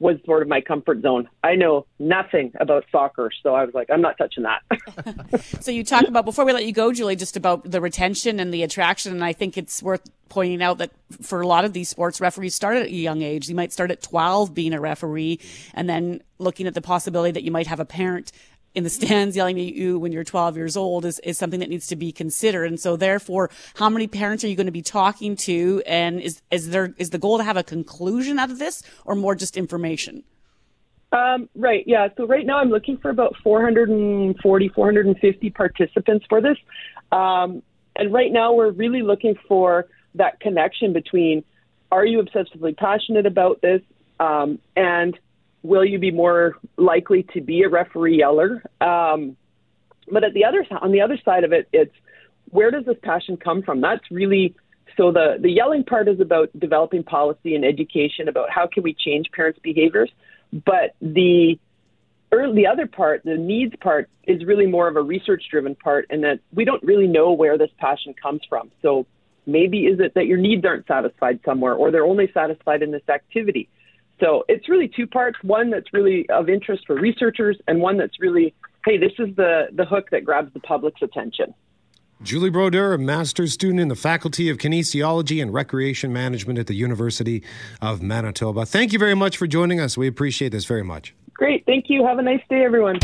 [0.03, 1.29] was sort of my comfort zone.
[1.45, 5.41] I know nothing about soccer, so I was like, I'm not touching that.
[5.61, 8.53] so you talk about before we let you go, Julie, just about the retention and
[8.53, 11.89] the attraction, and I think it's worth pointing out that for a lot of these
[11.89, 13.49] sports, referees start at a young age.
[13.49, 15.39] You might start at 12 being a referee,
[15.73, 18.33] and then looking at the possibility that you might have a parent
[18.75, 21.69] in the stands yelling at you when you're 12 years old is, is something that
[21.69, 22.65] needs to be considered.
[22.65, 25.83] And so therefore, how many parents are you going to be talking to?
[25.87, 29.15] And is, is there, is the goal to have a conclusion out of this or
[29.15, 30.25] more just information?
[31.13, 31.85] Um, right.
[31.87, 32.09] Yeah.
[32.17, 36.57] So right now I'm looking for about 440, 450 participants for this.
[37.11, 37.63] Um,
[37.95, 41.45] and right now we're really looking for that connection between
[41.91, 43.83] are you obsessively passionate about this?
[44.19, 45.19] Um, and
[45.63, 48.63] will you be more likely to be a referee yeller?
[48.81, 49.37] Um,
[50.11, 51.95] but at the other on the other side of it, it's
[52.51, 53.81] where does this passion come from?
[53.81, 54.55] That's really
[54.97, 58.95] so the the yelling part is about developing policy and education about how can we
[58.95, 60.11] change parents' behaviors,
[60.53, 61.59] but the
[62.31, 66.25] the other part, the needs part, is really more of a research driven part, and
[66.25, 68.71] that we don't really know where this passion comes from.
[68.81, 69.07] So
[69.45, 73.07] maybe is it that your needs aren't satisfied somewhere, or they're only satisfied in this
[73.09, 73.69] activity?
[74.23, 78.21] So it's really two parts one that's really of interest for researchers, and one that's
[78.21, 78.55] really,
[78.85, 81.53] hey, this is the, the hook that grabs the public's attention.
[82.23, 86.75] Julie Brodeur, a master's student in the Faculty of Kinesiology and Recreation Management at the
[86.75, 87.43] University
[87.81, 88.65] of Manitoba.
[88.65, 89.99] Thank you very much for joining us.
[89.99, 91.17] We appreciate this very much.
[91.35, 91.67] Great.
[91.67, 92.07] Thank you.
[92.07, 93.01] Have a nice day, everyone.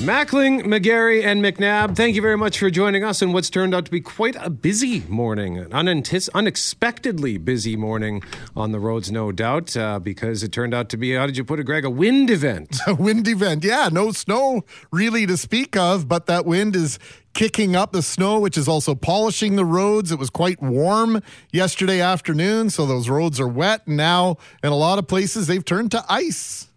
[0.00, 3.84] Mackling, McGarry, and McNabb, thank you very much for joining us in what's turned out
[3.84, 6.02] to be quite a busy morning, an
[6.34, 8.22] unexpectedly busy morning
[8.56, 11.44] on the roads, no doubt, uh, because it turned out to be, how did you
[11.44, 12.78] put it, Greg, a wind event.
[12.86, 13.62] A wind event.
[13.62, 16.98] Yeah, no snow really to speak of, but that wind is
[17.34, 20.10] kicking up the snow, which is also polishing the roads.
[20.10, 23.86] It was quite warm yesterday afternoon, so those roads are wet.
[23.86, 26.69] And now, in a lot of places, they've turned to ice.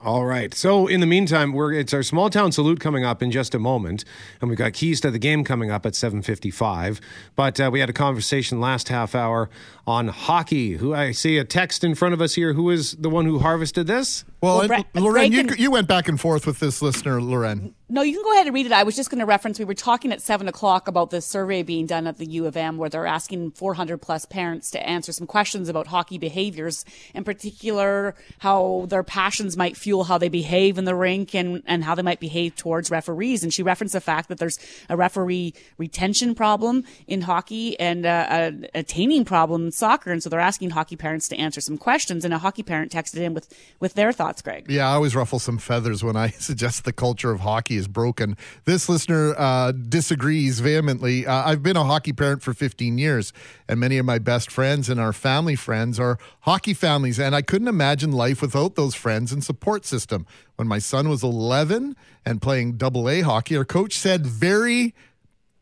[0.00, 0.54] All right.
[0.54, 3.58] So in the meantime, we're it's our small town salute coming up in just a
[3.58, 4.04] moment,
[4.40, 7.00] and we've got keys to the game coming up at seven fifty-five.
[7.34, 9.50] But uh, we had a conversation last half hour
[9.88, 10.72] on hockey.
[10.72, 12.52] Who I see a text in front of us here.
[12.52, 14.22] Who is the one who harvested this?
[14.42, 17.74] Well, Well, and Bre- Lorraine, you, you went back and forth with this listener, Lorraine.
[17.90, 18.72] No, you can go ahead and read it.
[18.72, 19.58] I was just going to reference.
[19.58, 22.54] We were talking at seven o'clock about the survey being done at the U of
[22.56, 27.24] M, where they're asking 400 plus parents to answer some questions about hockey behaviors, in
[27.24, 31.94] particular how their passions might fuel how they behave in the rink and and how
[31.94, 33.42] they might behave towards referees.
[33.42, 34.58] And she referenced the fact that there's
[34.90, 40.10] a referee retention problem in hockey and uh, a attaining problem in soccer.
[40.12, 42.24] And so they're asking hockey parents to answer some questions.
[42.24, 43.48] And a hockey parent texted in with
[43.80, 44.42] with their thoughts.
[44.42, 44.66] Greg.
[44.68, 48.36] Yeah, I always ruffle some feathers when I suggest the culture of hockey is broken.
[48.64, 51.26] This listener uh, disagrees vehemently.
[51.26, 53.32] Uh, I've been a hockey parent for 15 years,
[53.68, 57.42] and many of my best friends and our family friends are hockey families, and I
[57.42, 60.26] couldn't imagine life without those friends and support system.
[60.56, 61.94] When my son was 11
[62.26, 64.94] and playing double A hockey, our coach said very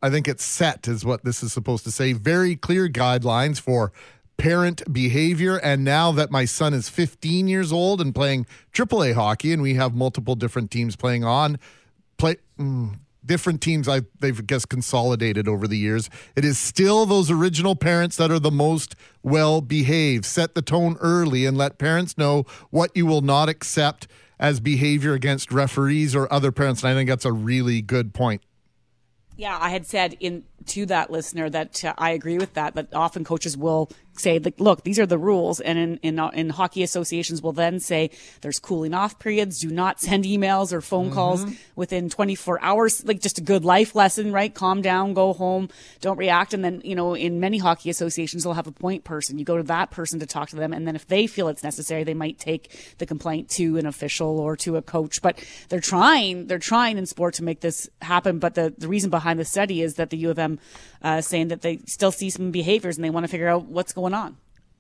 [0.03, 2.13] I think it's set, is what this is supposed to say.
[2.13, 3.93] Very clear guidelines for
[4.37, 5.57] parent behavior.
[5.57, 9.75] And now that my son is 15 years old and playing AAA hockey, and we
[9.75, 11.59] have multiple different teams playing on,
[12.19, 12.37] play.
[12.59, 16.09] Mm, Different teams I they've I guess consolidated over the years.
[16.37, 20.25] It is still those original parents that are the most well behaved.
[20.25, 24.07] Set the tone early and let parents know what you will not accept
[24.39, 26.85] as behavior against referees or other parents.
[26.85, 28.43] And I think that's a really good point.
[29.37, 32.75] Yeah, I had said in to that listener that uh, I agree with that.
[32.75, 36.51] That often coaches will say, like, "Look, these are the rules," and in in, in
[36.51, 39.59] hockey associations will then say, "There's cooling off periods.
[39.61, 43.95] Do not send emails or phone calls within 24 hours." Like just a good life
[43.95, 44.53] lesson, right?
[44.53, 45.69] Calm down, go home,
[46.01, 46.55] don't react.
[46.55, 49.39] And then you know, in many hockey associations, they'll have a point person.
[49.39, 51.63] You go to that person to talk to them, and then if they feel it's
[51.63, 55.23] necessary, they might take the complaint to an official or to a coach.
[55.23, 58.39] But they're trying, they're trying in sport to make this happen.
[58.39, 60.59] But the the reason behind the study is that the U of M
[61.03, 63.93] uh, saying that they still see some behaviors and they want to figure out what's
[63.93, 64.37] going on.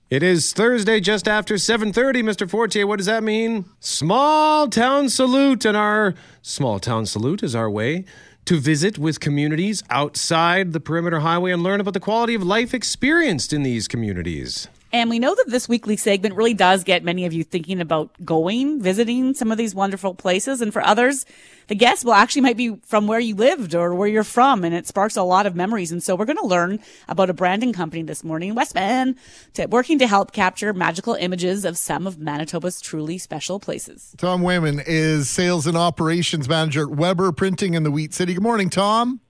[0.08, 2.22] It is Thursday, just after 7:30.
[2.22, 2.48] Mr.
[2.48, 3.64] Fortier, what does that mean?
[3.80, 8.04] Small town salute, and our small town salute is our way
[8.44, 12.72] to visit with communities outside the perimeter highway and learn about the quality of life
[12.72, 14.68] experienced in these communities.
[14.96, 18.10] And we know that this weekly segment really does get many of you thinking about
[18.24, 20.62] going, visiting some of these wonderful places.
[20.62, 21.26] And for others,
[21.66, 24.64] the guests will actually might be from where you lived or where you're from.
[24.64, 25.92] And it sparks a lot of memories.
[25.92, 26.78] And so we're going to learn
[27.08, 29.16] about a branding company this morning, Westman,
[29.52, 34.14] to, working to help capture magical images of some of Manitoba's truly special places.
[34.16, 38.32] Tom Wayman is sales and operations manager at Weber Printing in the Wheat City.
[38.32, 39.20] Good morning, Tom.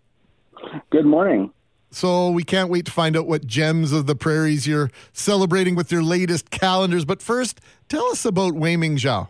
[0.91, 1.51] Good morning.
[1.97, 5.91] So we can't wait to find out what gems of the prairies you're celebrating with
[5.91, 7.07] your latest calendars.
[7.07, 9.29] But first, tell us about Wei Ming Zhao.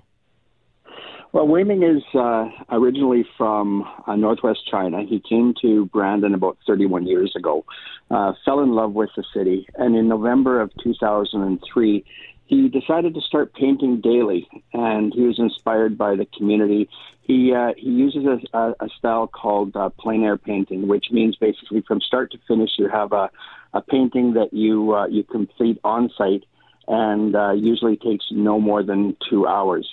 [1.30, 5.04] Well, Wei Ming is uh, originally from uh, northwest China.
[5.04, 7.64] He came to Brandon about 31 years ago,
[8.10, 12.04] uh, fell in love with the city, and in November of 2003,
[12.46, 16.88] he decided to start painting daily, and he was inspired by the community.
[17.26, 21.80] He uh, he uses a, a, style called uh, plein air painting, which means basically
[21.80, 23.30] from start to finish, you have a,
[23.74, 26.44] a painting that you uh, you complete on site,
[26.86, 29.88] and uh, usually takes no more than two hours.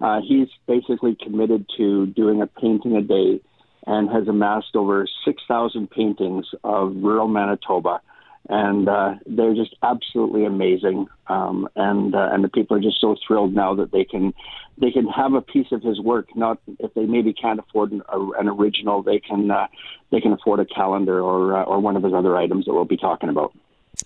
[0.00, 3.38] Uh, he's basically committed to doing a painting a day,
[3.86, 8.00] and has amassed over six thousand paintings of rural Manitoba
[8.48, 11.06] and uh, they're just absolutely amazing.
[11.28, 14.32] Um, and uh, and the people are just so thrilled now that they can
[14.78, 16.34] they can have a piece of his work.
[16.34, 19.66] Not if they maybe can't afford an, an original, they can uh,
[20.10, 22.84] they can afford a calendar or uh, or one of his other items that we'll
[22.84, 23.52] be talking about.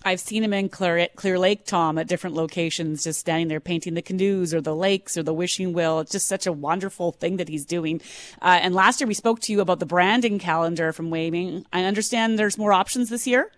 [0.03, 3.93] I've seen him in Clear, Clear Lake, Tom, at different locations, just standing there painting
[3.93, 5.99] the canoes or the lakes or the wishing well.
[5.99, 8.01] It's just such a wonderful thing that he's doing.
[8.41, 11.65] Uh, and last year we spoke to you about the Brandon calendar from Wei Ming.
[11.71, 13.51] I understand there's more options this year.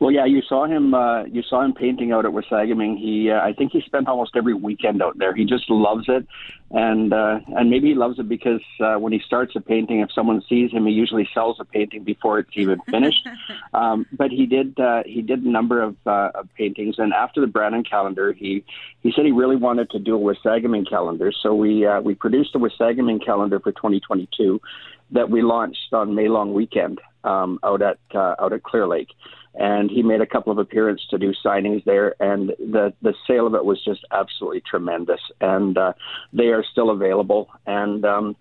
[0.00, 0.94] Well, yeah, you saw him.
[0.94, 2.98] Uh, you saw him painting out at Wasagaming.
[2.98, 5.34] He, uh, I think, he spent almost every weekend out there.
[5.34, 6.26] He just loves it,
[6.70, 10.12] and uh, and maybe he loves it because uh, when he starts a painting, if
[10.12, 13.26] someone sees him, he usually sells a painting before it's even finished.
[13.74, 14.78] um, but he did.
[14.78, 18.64] Uh, he did a number of, uh, of paintings, and after the Brandon calendar, he
[19.02, 21.32] he said he really wanted to do a Wasagaming calendar.
[21.42, 24.60] So we uh, we produced a Wasagaming calendar for 2022
[25.10, 29.08] that we launched on May long weekend um, out at uh, out at Clear Lake
[29.56, 33.46] and he made a couple of appearances to do signings there, and the the sale
[33.46, 35.92] of it was just absolutely tremendous, and uh,
[36.32, 37.48] they are still available.
[37.66, 38.36] And um,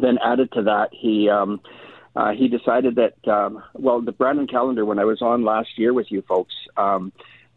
[0.00, 1.28] then added to that, he.
[1.28, 1.60] Um,
[2.16, 5.92] uh, he decided that, um, well, the Brandon calendar, when I was on last year
[5.92, 7.10] with you folks, um,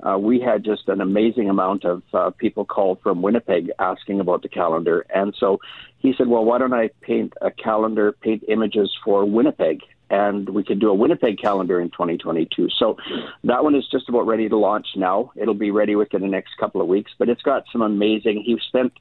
[0.04, 4.42] uh, we had just an amazing amount of uh, people called from Winnipeg asking about
[4.44, 5.06] the calendar.
[5.14, 5.60] And so
[5.98, 9.82] he said, well, why don't I paint a calendar, paint images for Winnipeg?
[10.10, 12.70] and we could do a Winnipeg calendar in 2022.
[12.78, 12.98] So
[13.44, 15.32] that one is just about ready to launch now.
[15.36, 18.44] It'll be ready within the next couple of weeks, but it's got some amazing.
[18.46, 18.94] He spent,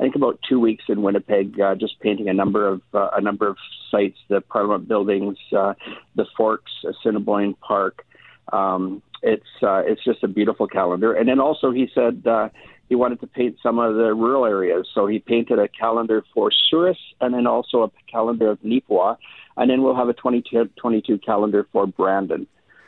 [0.00, 3.20] I think, about two weeks in Winnipeg uh, just painting a number of uh, a
[3.20, 3.56] number of
[3.90, 5.74] sites, the Parliament buildings, uh,
[6.14, 8.06] the Forks, Assiniboine Park.
[8.52, 12.26] Um, it's uh, it's just a beautiful calendar, and then also he said.
[12.26, 12.48] Uh,
[12.86, 16.50] he wanted to paint some of the rural areas, so he painted a calendar for
[16.68, 19.16] Souris and then also a calendar of Neepawa
[19.56, 22.46] and then we'll have a 2022 calendar for Brandon.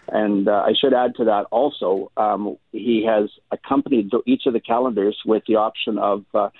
[0.08, 4.60] And uh, I should add to that also, um, he has accompanied each of the
[4.60, 6.50] calendars with the option of uh,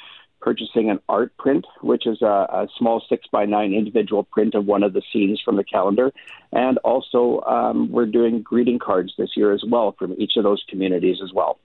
[0.47, 4.65] purchasing an art print, which is a, a, small six by nine individual print of
[4.65, 6.13] one of the scenes from the calendar.
[6.53, 10.63] And also, um, we're doing greeting cards this year as well from each of those
[10.69, 11.59] communities as well.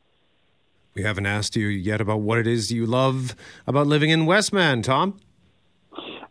[0.95, 3.35] We haven't asked you yet about what it is you love
[3.67, 5.19] about living in Westman, Tom.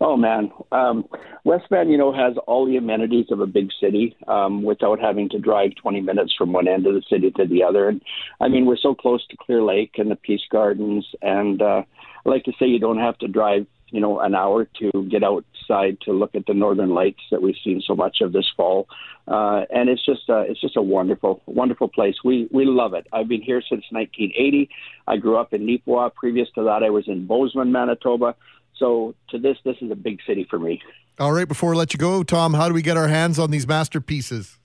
[0.00, 1.06] Oh man, um,
[1.44, 5.38] Westman, you know, has all the amenities of a big city um, without having to
[5.38, 7.88] drive 20 minutes from one end of the city to the other.
[7.88, 8.02] And
[8.40, 11.82] I mean, we're so close to Clear Lake and the Peace Gardens, and uh,
[12.24, 15.22] I like to say you don't have to drive, you know, an hour to get
[15.22, 18.88] outside to look at the northern lights that we've seen so much of this fall.
[19.26, 22.16] Uh, and it's just a, it's just a wonderful, wonderful place.
[22.24, 23.06] We we love it.
[23.12, 24.68] I've been here since 1980.
[25.06, 26.14] I grew up in Neepawa.
[26.14, 28.34] Previous to that, I was in Bozeman, Manitoba.
[28.76, 30.82] So to this, this is a big city for me.
[31.18, 33.50] All right, before we let you go, Tom, how do we get our hands on
[33.50, 34.59] these masterpieces?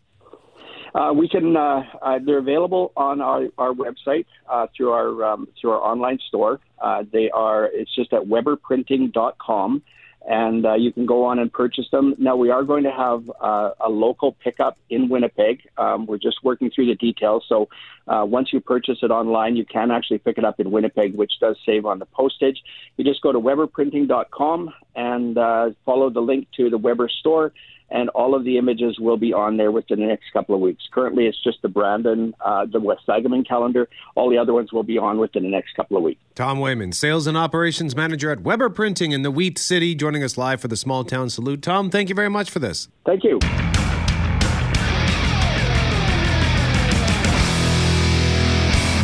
[0.95, 1.57] Uh, we can.
[1.57, 6.19] Uh, uh, they're available on our, our website uh, through our um, through our online
[6.29, 6.61] store.
[6.79, 7.65] Uh, they are.
[7.65, 9.83] It's just at WeberPrinting.com,
[10.25, 12.15] and uh, you can go on and purchase them.
[12.17, 15.67] Now, we are going to have a local pickup in Winnipeg.
[15.77, 17.43] Um, we're just working through the details.
[17.49, 17.67] So,
[18.07, 21.57] once you purchase it online, you can actually pick it up in Winnipeg, which does
[21.65, 22.63] save on the postage.
[22.95, 25.35] You just go to WeberPrinting.com and
[25.83, 27.51] follow the link to the Weber store
[27.95, 30.83] and all of the images will be on there within the next couple of weeks.
[30.91, 33.87] Currently, it's just the Brandon, uh, the Wasagaming calendar.
[34.15, 36.19] All the other ones will be on within the next couple of weeks.
[36.35, 40.37] Tom Wayman, Sales and Operations Manager at Weber Printing in the Wheat City, joining us
[40.37, 41.61] live for the Small Town Salute.
[41.61, 42.89] Tom, thank you very much for this.
[43.05, 43.39] Thank you.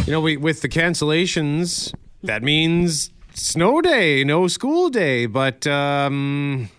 [0.05, 6.69] You know, we with the cancellations, that means snow day, no school day, but um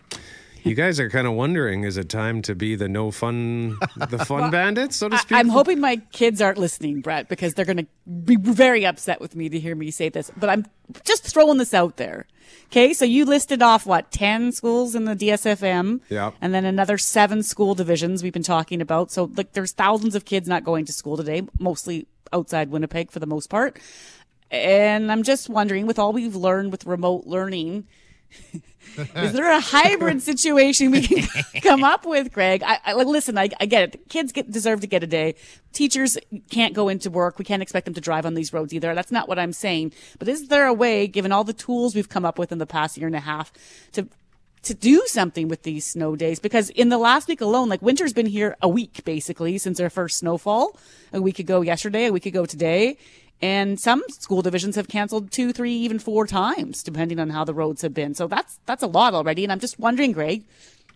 [0.64, 4.25] you guys are kind of wondering: is it time to be the no fun, the
[4.25, 5.37] fun bandits, so to speak?
[5.37, 7.87] I, am hoping my kids aren't listening, Brett, because they're going to
[8.25, 10.31] be very upset with me to hear me say this.
[10.37, 10.66] But I'm
[11.05, 12.27] just throwing this out there.
[12.66, 16.98] Okay, so you listed off what ten schools in the DSFM, yeah, and then another
[16.98, 19.11] seven school divisions we've been talking about.
[19.11, 23.20] So like, there's thousands of kids not going to school today, mostly outside Winnipeg for
[23.20, 23.79] the most part.
[24.51, 27.87] And I'm just wondering, with all we've learned with remote learning
[28.97, 31.27] is there a hybrid situation we can
[31.62, 32.62] come up with, Greg?
[32.62, 33.38] I, I listen.
[33.38, 34.09] I, I, get it.
[34.09, 35.35] Kids get, deserve to get a day.
[35.73, 36.18] Teachers
[36.51, 37.38] can't go into work.
[37.38, 38.95] We can't expect them to drive on these roads either.
[38.95, 39.92] That's not what I'm saying.
[40.18, 42.66] But is there a way, given all the tools we've come up with in the
[42.66, 43.53] past year and a half,
[43.92, 44.09] to
[44.62, 46.38] to do something with these snow days?
[46.38, 49.90] Because in the last week alone, like winter's been here a week basically since our
[49.90, 50.77] first snowfall.
[51.12, 52.97] A week ago yesterday, a week ago today,
[53.42, 57.52] and some school divisions have canceled two, three, even four times, depending on how the
[57.52, 58.14] roads have been.
[58.14, 59.42] So that's that's a lot already.
[59.42, 60.44] And I'm just wondering, Greg,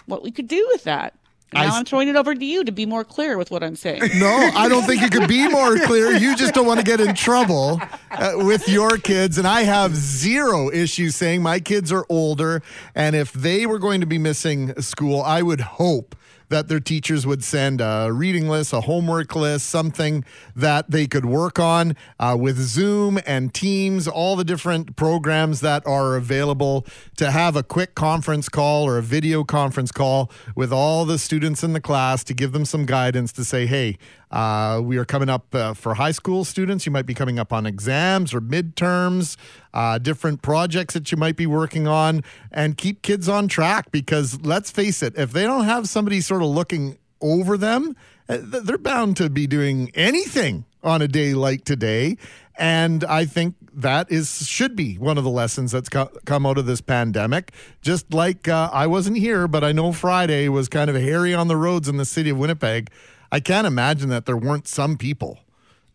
[0.06, 1.14] what we could do with that.
[1.52, 3.76] Now I, am throwing it over to you to be more clear with what I'm
[3.76, 4.02] saying.
[4.16, 6.10] No, I don't think you could be more clear.
[6.10, 7.80] You just don't want to get in trouble
[8.10, 9.38] uh, with your kids.
[9.38, 12.62] And I have zero issues saying my kids are older.
[12.96, 16.16] And if they were going to be missing school, I would hope
[16.48, 21.24] that their teachers would send a reading list, a homework list, something that they could
[21.24, 26.86] work on uh, with Zoom and Teams, all the different programs that are available
[27.16, 31.62] to have a quick conference call or a video conference call with all the students
[31.62, 33.98] in the class to give them some guidance to say, hey,
[34.36, 36.84] uh, we are coming up uh, for high school students.
[36.84, 39.38] You might be coming up on exams or midterms,
[39.72, 42.22] uh, different projects that you might be working on,
[42.52, 46.42] and keep kids on track because let's face it, if they don't have somebody sort
[46.42, 47.96] of looking over them,
[48.28, 52.18] uh, they're bound to be doing anything on a day like today.
[52.58, 56.58] And I think that is should be one of the lessons that's co- come out
[56.58, 57.52] of this pandemic.
[57.80, 61.48] Just like uh, I wasn't here, but I know Friday was kind of hairy on
[61.48, 62.90] the roads in the city of Winnipeg.
[63.30, 65.40] I can't imagine that there weren't some people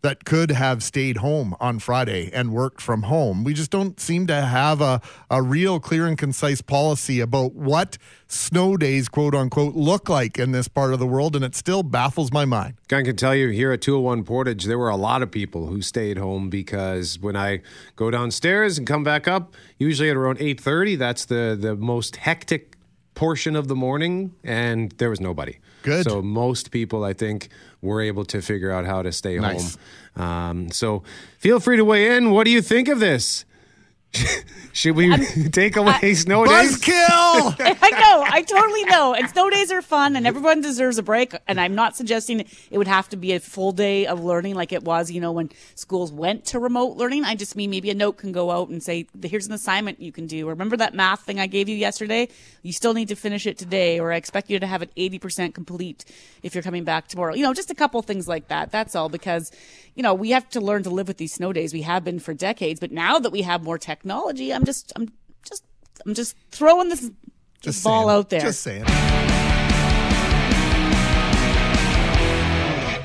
[0.02, 3.44] that could have stayed home on Friday and worked from home.
[3.44, 7.98] We just don't seem to have a, a real clear and concise policy about what
[8.28, 11.84] snow days, quote unquote, look like in this part of the world, and it still
[11.84, 12.76] baffles my mind.
[12.92, 15.82] I can tell you here at 201 Portage, there were a lot of people who
[15.82, 17.62] stayed home because when I
[17.96, 22.76] go downstairs and come back up, usually at around 8.30, that's the, the most hectic
[23.22, 25.58] portion of the morning, and there was nobody.
[25.84, 26.06] Good.
[26.06, 27.50] So most people, I think,
[27.80, 29.78] were able to figure out how to stay Nice.
[30.16, 30.24] home.
[30.26, 31.04] Um, so
[31.38, 32.32] feel free to weigh in.
[32.32, 33.46] What do you think of this?
[34.74, 35.16] Should we
[35.52, 36.78] take away snow days?
[36.78, 37.56] Buzzkill!
[37.82, 38.26] I know.
[38.28, 39.14] I totally know.
[39.14, 41.34] And snow days are fun, and everyone deserves a break.
[41.48, 44.72] And I'm not suggesting it would have to be a full day of learning like
[44.72, 47.26] it was, you know, when schools went to remote learning.
[47.26, 50.12] I just mean maybe a note can go out and say, "Here's an assignment you
[50.12, 52.30] can do." Remember that math thing I gave you yesterday?
[52.64, 55.54] You still need to finish it today, or I expect you to have it 80%
[55.54, 56.06] complete
[56.44, 57.34] if you're coming back tomorrow.
[57.34, 58.72] You know, just a couple things like that.
[58.72, 59.10] That's all.
[59.10, 59.52] Because
[59.96, 61.74] you know, we have to learn to live with these snow days.
[61.74, 65.12] We have been for decades, but now that we have more technology, I'm just, I'm
[65.44, 65.64] just,
[66.06, 67.10] I'm just throwing this
[67.62, 68.18] Just ball saying.
[68.18, 68.42] out there.
[68.42, 68.86] Just saying.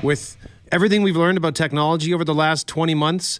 [0.03, 0.37] with
[0.71, 3.39] everything we've learned about technology over the last 20 months,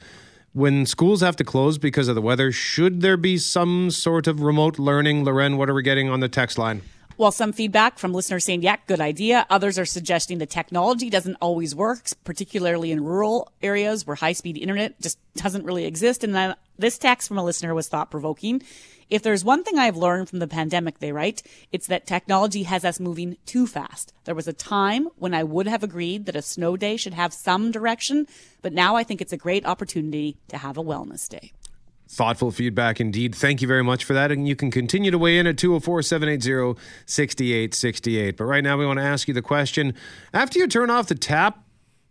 [0.54, 4.42] when schools have to close because of the weather, should there be some sort of
[4.42, 5.24] remote learning?
[5.24, 6.82] Loren, what are we getting on the text line?
[7.20, 9.48] Well, some feedback from listeners saying, yeah, good idea.
[9.50, 14.56] Others are suggesting the technology doesn't always work, particularly in rural areas where high speed
[14.56, 16.24] internet just doesn't really exist.
[16.24, 18.62] And then this text from a listener was thought provoking.
[19.10, 21.42] If there's one thing I've learned from the pandemic, they write,
[21.72, 24.14] it's that technology has us moving too fast.
[24.26, 27.34] There was a time when I would have agreed that a snow day should have
[27.34, 28.28] some direction,
[28.62, 31.52] but now I think it's a great opportunity to have a wellness day.
[32.10, 33.36] Thoughtful feedback indeed.
[33.36, 34.32] Thank you very much for that.
[34.32, 38.38] And you can continue to weigh in at 204 780 6868.
[38.38, 39.94] But right now, we want to ask you the question
[40.34, 41.64] after you turn off the tap,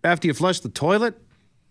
[0.04, 1.18] after you flush the toilet,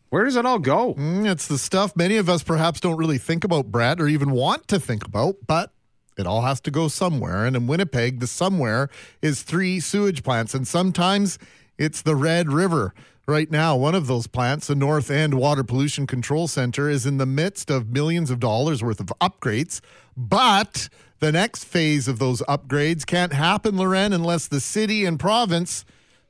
[0.09, 0.93] where does it all go?
[0.93, 4.31] Mm, it's the stuff many of us perhaps don't really think about, Brad, or even
[4.31, 5.71] want to think about, but
[6.17, 7.45] it all has to go somewhere.
[7.45, 8.89] And in Winnipeg, the somewhere
[9.21, 11.37] is three sewage plants, and sometimes
[11.77, 12.93] it's the Red River.
[13.27, 17.17] Right now, one of those plants, the North End Water Pollution Control Center, is in
[17.17, 19.81] the midst of millions of dollars worth of upgrades.
[20.15, 25.85] But the next phase of those upgrades can't happen, Loren, unless the city and province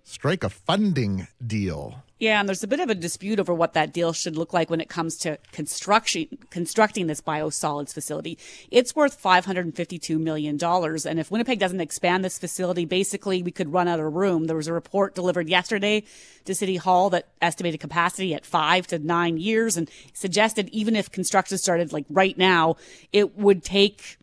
[0.06, 2.05] strike a funding deal.
[2.18, 4.70] Yeah, and there's a bit of a dispute over what that deal should look like
[4.70, 8.38] when it comes to construction constructing this biosolids facility.
[8.72, 13.74] It's worth 552 million dollars, and if Winnipeg doesn't expand this facility, basically we could
[13.74, 14.45] run out of room.
[14.45, 16.03] There was a report delivered yesterday
[16.45, 21.11] to City Hall that estimated capacity at 5 to 9 years and suggested even if
[21.11, 22.78] construction started like right now,
[23.11, 24.20] it would take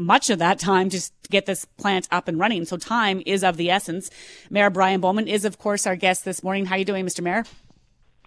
[0.00, 2.64] much of that time just to get this plant up and running.
[2.64, 4.10] So time is of the essence.
[4.48, 6.66] Mayor Brian Bowman is, of course, our guest this morning.
[6.66, 7.22] How are you doing, Mr.
[7.22, 7.44] Mayor?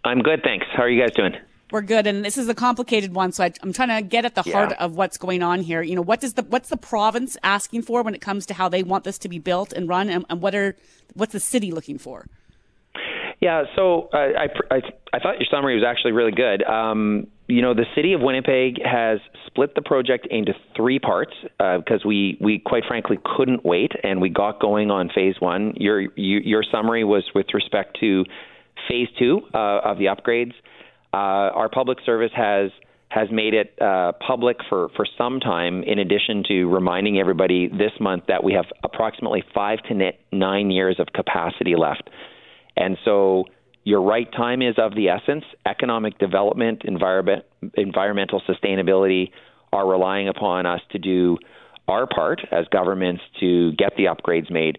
[0.05, 0.65] I'm good, thanks.
[0.75, 1.33] How are you guys doing?
[1.71, 3.31] We're good, and this is a complicated one.
[3.31, 5.81] So I, I'm trying to get at the heart of what's going on here.
[5.81, 8.69] You know, what does the what's the province asking for when it comes to how
[8.69, 10.75] they want this to be built and run, and, and what are
[11.15, 12.27] what's the city looking for?
[13.41, 14.81] Yeah, so uh, I, I
[15.13, 16.61] I thought your summary was actually really good.
[16.63, 22.01] Um, you know, the city of Winnipeg has split the project into three parts because
[22.03, 25.73] uh, we we quite frankly couldn't wait, and we got going on phase one.
[25.75, 28.25] Your you, your summary was with respect to
[28.89, 30.53] phase two uh, of the upgrades.
[31.13, 32.71] Uh, our public service has
[33.09, 37.91] has made it uh, public for, for some time, in addition to reminding everybody this
[37.99, 42.09] month that we have approximately five to nine years of capacity left.
[42.75, 43.45] And so
[43.83, 45.43] you're right, time is of the essence.
[45.65, 47.43] Economic development, environment,
[47.75, 49.31] environmental sustainability
[49.71, 51.37] are relying upon us to do
[51.87, 54.77] our part as governments to get the upgrades made.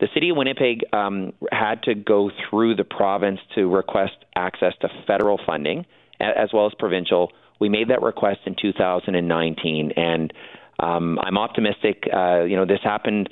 [0.00, 4.88] The city of Winnipeg um, had to go through the province to request access to
[5.06, 5.86] federal funding
[6.20, 7.32] as well as provincial.
[7.60, 10.32] We made that request in 2019, and
[10.78, 12.04] um, I'm optimistic.
[12.12, 13.28] Uh, you know, this happened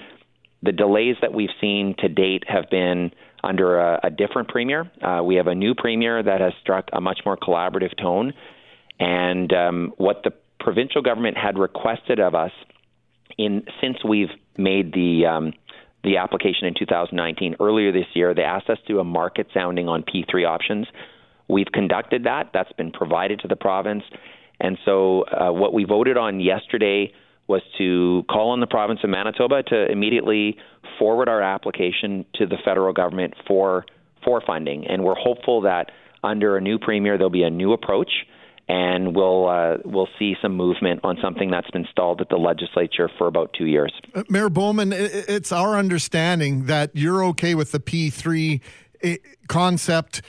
[0.64, 3.10] the delays that we've seen to date have been
[3.44, 4.90] under a, a different premier.
[5.02, 8.32] Uh, we have a new premier that has struck a much more collaborative tone.
[8.98, 12.52] And um, what the provincial government had requested of us
[13.36, 15.52] in since we've made the um,
[16.04, 19.88] the application in 2019 earlier this year, they asked us to do a market sounding
[19.88, 20.86] on P3 options.
[21.48, 22.50] We've conducted that.
[22.52, 24.04] That's been provided to the province.
[24.60, 27.12] And so, uh, what we voted on yesterday
[27.46, 30.56] was to call on the province of Manitoba to immediately
[30.98, 33.84] forward our application to the federal government for
[34.24, 34.86] for funding.
[34.86, 35.90] And we're hopeful that
[36.22, 38.10] under a new premier, there'll be a new approach
[38.68, 43.10] and we'll uh, we'll see some movement on something that's been stalled at the legislature
[43.18, 43.92] for about two years.
[44.14, 48.60] Uh, Mayor Bowman, it's our understanding that you're okay with the P3
[49.02, 49.16] eh,
[49.48, 50.22] concept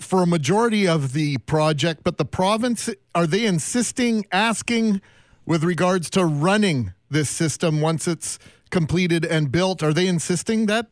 [0.00, 5.00] for a majority of the project, but the province are they insisting, asking
[5.46, 8.38] with regards to running this system once it's
[8.70, 9.82] completed and built?
[9.82, 10.86] Are they insisting that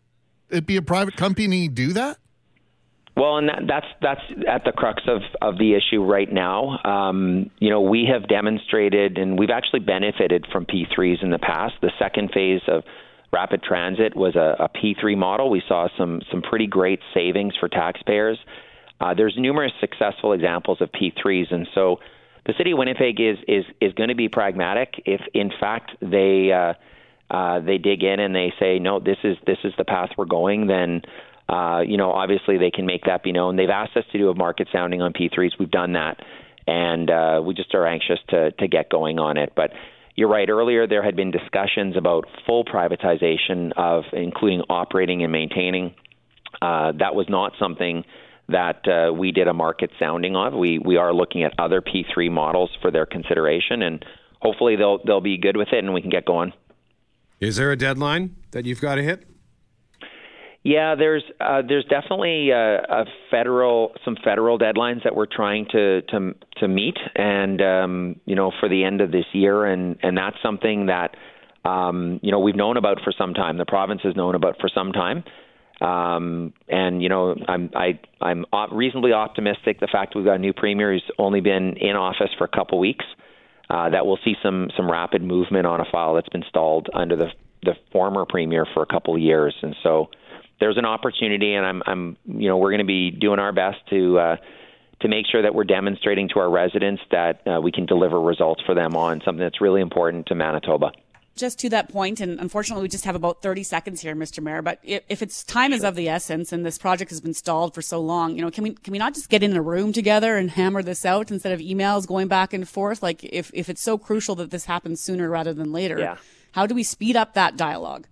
[0.50, 2.18] it be a private company do that?
[3.16, 6.78] Well, and that, that's that's at the crux of, of the issue right now.
[6.82, 11.74] Um, you know, we have demonstrated, and we've actually benefited from P3s in the past.
[11.82, 12.84] The second phase of
[13.30, 15.50] rapid transit was a a P3 model.
[15.50, 18.38] We saw some some pretty great savings for taxpayers.
[18.98, 21.98] Uh, there's numerous successful examples of P3s, and so
[22.47, 24.95] the city of Winnipeg is is is going to be pragmatic.
[25.05, 26.74] If in fact they uh,
[27.34, 30.24] uh, they dig in and they say no, this is this is the path we're
[30.24, 31.03] going, then
[31.49, 33.57] uh, you know, obviously they can make that be known.
[33.57, 35.53] They've asked us to do a market sounding on P3s.
[35.59, 36.18] We've done that,
[36.66, 39.53] and uh, we just are anxious to to get going on it.
[39.55, 39.70] But
[40.14, 40.49] you're right.
[40.49, 45.95] Earlier, there had been discussions about full privatization of, including operating and maintaining.
[46.61, 48.05] Uh, that was not something
[48.53, 50.55] that uh, we did a market sounding of.
[50.55, 54.05] We we are looking at other P3 models for their consideration, and
[54.40, 56.53] hopefully they'll they'll be good with it, and we can get going.
[57.40, 59.26] Is there a deadline that you've got to hit?
[60.64, 66.03] Yeah, there's uh, there's definitely uh, a federal some federal deadlines that we're trying to
[66.03, 70.16] to to meet, and um, you know for the end of this year, and and
[70.16, 71.16] that's something that
[71.64, 73.59] um, you know we've known about for some time.
[73.59, 75.24] The province has known about for some time,
[75.83, 79.80] um, and you know I'm I I'm reasonably optimistic.
[79.80, 82.78] The fact we've got a new premier who's only been in office for a couple
[82.78, 83.05] weeks,
[83.68, 87.16] uh, that we'll see some some rapid movement on a file that's been stalled under
[87.16, 87.28] the
[87.64, 90.09] the former premier for a couple years, and so
[90.62, 93.78] there's an opportunity, and I'm, I'm, you know, we're going to be doing our best
[93.91, 94.37] to uh,
[95.01, 98.62] to make sure that we're demonstrating to our residents that uh, we can deliver results
[98.64, 100.93] for them on something that's really important to Manitoba.
[101.35, 104.43] Just to that point, and unfortunately, we just have about 30 seconds here, Mr.
[104.43, 104.61] Mayor.
[104.61, 105.76] But if, if it's time sure.
[105.78, 108.51] is of the essence, and this project has been stalled for so long, you know,
[108.51, 111.30] can we can we not just get in a room together and hammer this out
[111.30, 113.03] instead of emails going back and forth?
[113.03, 116.16] Like, if if it's so crucial that this happens sooner rather than later, yeah.
[116.53, 118.07] how do we speed up that dialogue?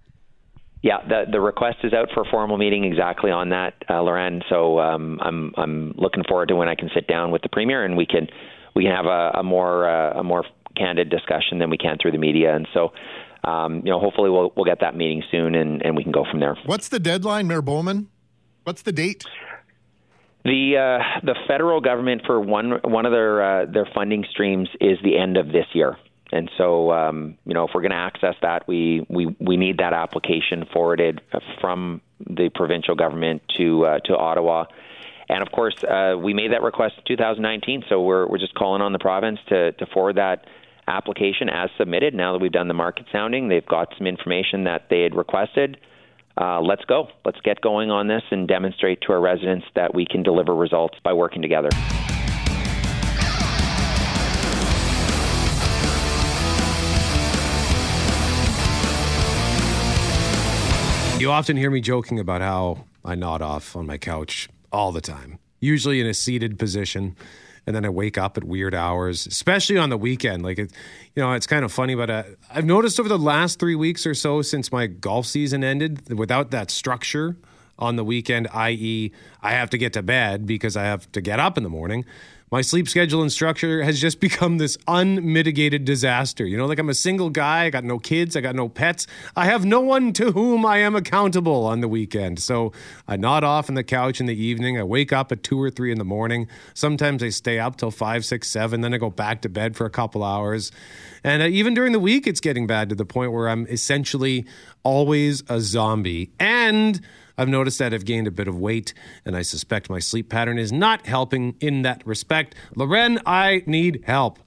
[0.82, 4.42] Yeah, the the request is out for a formal meeting exactly on that, uh, Loren.
[4.48, 7.84] So um, I'm I'm looking forward to when I can sit down with the premier
[7.84, 8.28] and we can
[8.74, 10.44] we can have a, a more uh, a more
[10.76, 12.54] candid discussion than we can through the media.
[12.54, 12.92] And so,
[13.44, 16.24] um, you know, hopefully we'll we'll get that meeting soon and, and we can go
[16.30, 16.56] from there.
[16.66, 18.08] What's the deadline, Mayor Bowman?
[18.64, 19.24] What's the date?
[20.44, 24.98] The uh, the federal government for one one of their uh, their funding streams is
[25.02, 25.96] the end of this year.
[26.32, 29.78] And so, um, you know, if we're going to access that, we, we, we need
[29.78, 31.20] that application forwarded
[31.60, 34.66] from the provincial government to uh, to Ottawa.
[35.28, 38.82] And of course, uh, we made that request in 2019, so we're we're just calling
[38.82, 40.44] on the province to to forward that
[40.90, 42.14] application as submitted.
[42.14, 45.78] Now that we've done the market sounding, they've got some information that they had requested.
[46.36, 47.08] Uh, let's go.
[47.24, 50.98] Let's get going on this and demonstrate to our residents that we can deliver results
[51.04, 51.68] by working together.
[61.20, 65.02] You often hear me joking about how I nod off on my couch all the
[65.02, 67.14] time, usually in a seated position.
[67.66, 70.42] And then I wake up at weird hours, especially on the weekend.
[70.42, 70.72] Like, it,
[71.14, 74.06] you know, it's kind of funny, but uh, I've noticed over the last three weeks
[74.06, 77.36] or so since my golf season ended, without that structure
[77.78, 79.10] on the weekend, i.e.,
[79.42, 82.04] I have to get to bed because I have to get up in the morning
[82.50, 86.44] my sleep schedule and structure has just become this unmitigated disaster.
[86.44, 89.06] You know, like I'm a single guy, I got no kids, I got no pets.
[89.36, 92.40] I have no one to whom I am accountable on the weekend.
[92.40, 92.72] So
[93.06, 94.78] I nod off on the couch in the evening.
[94.78, 96.48] I wake up at two or three in the morning.
[96.74, 98.80] Sometimes I stay up till five, six, seven.
[98.80, 100.72] Then I go back to bed for a couple hours.
[101.22, 104.46] And uh, even during the week, it's getting bad to the point where I'm essentially
[104.82, 106.30] always a zombie.
[106.38, 107.00] And
[107.40, 108.92] I've noticed that I've gained a bit of weight,
[109.24, 112.54] and I suspect my sleep pattern is not helping in that respect.
[112.76, 114.40] Loren, I need help.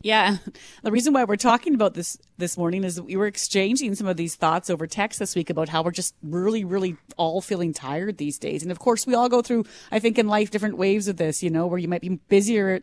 [0.00, 0.38] Yeah,
[0.82, 4.16] the reason why we're talking about this this morning is we were exchanging some of
[4.16, 8.16] these thoughts over text this week about how we're just really, really all feeling tired
[8.16, 8.62] these days.
[8.62, 11.42] And of course, we all go through, I think, in life different waves of this.
[11.42, 12.80] You know, where you might be busier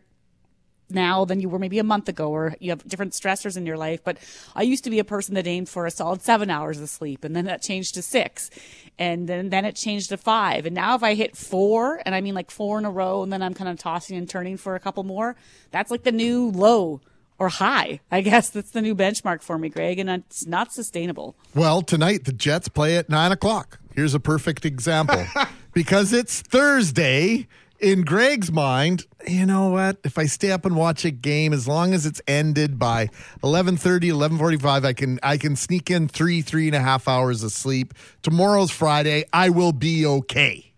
[0.88, 3.76] now than you were maybe a month ago, or you have different stressors in your
[3.76, 4.00] life.
[4.04, 4.18] But
[4.54, 7.24] I used to be a person that aimed for a solid seven hours of sleep,
[7.24, 8.50] and then that changed to six,
[8.98, 12.20] and then then it changed to five, and now if I hit four, and I
[12.20, 14.74] mean like four in a row, and then I'm kind of tossing and turning for
[14.74, 15.36] a couple more,
[15.70, 17.00] that's like the new low
[17.38, 18.00] or high.
[18.10, 21.36] I guess that's the new benchmark for me, Greg, and it's not sustainable.
[21.54, 23.78] Well, tonight the Jets play at nine o'clock.
[23.94, 25.24] Here's a perfect example.
[25.72, 27.46] because it's Thursday,
[27.86, 29.98] in Greg's mind, you know what?
[30.02, 33.06] If I stay up and watch a game, as long as it's ended by
[33.44, 37.52] 11.30, 11.45, I can I can sneak in three, three and a half hours of
[37.52, 37.94] sleep.
[38.22, 39.24] Tomorrow's Friday.
[39.32, 40.72] I will be okay.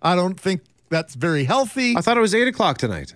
[0.00, 1.94] I don't think that's very healthy.
[1.98, 3.14] I thought it was eight o'clock tonight.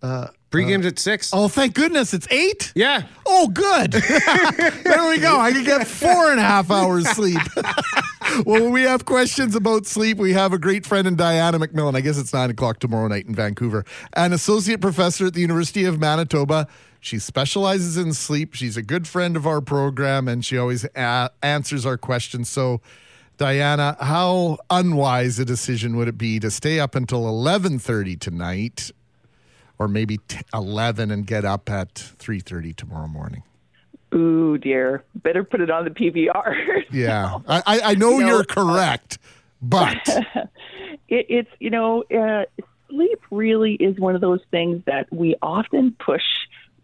[0.00, 1.32] Uh, Pre-game's at six.
[1.34, 2.72] Oh, thank goodness it's eight.
[2.74, 3.02] Yeah.
[3.26, 3.92] Oh, good.
[3.92, 5.38] there we go.
[5.38, 7.38] I can get four and a half hours sleep.
[8.46, 11.94] well, when we have questions about sleep, we have a great friend in Diana McMillan.
[11.94, 13.84] I guess it's nine o'clock tomorrow night in Vancouver.
[14.14, 16.66] An associate professor at the University of Manitoba.
[17.00, 18.54] She specializes in sleep.
[18.54, 22.48] She's a good friend of our program, and she always a- answers our questions.
[22.48, 22.80] So,
[23.38, 28.90] Diana, how unwise a decision would it be to stay up until eleven thirty tonight?
[29.78, 33.42] or maybe t- 11 and get up at 3.30 tomorrow morning
[34.14, 39.18] ooh dear better put it on the pvr yeah I, I know you are correct
[39.62, 39.98] but
[41.08, 42.44] it, it's you know uh,
[42.88, 46.22] sleep really is one of those things that we often push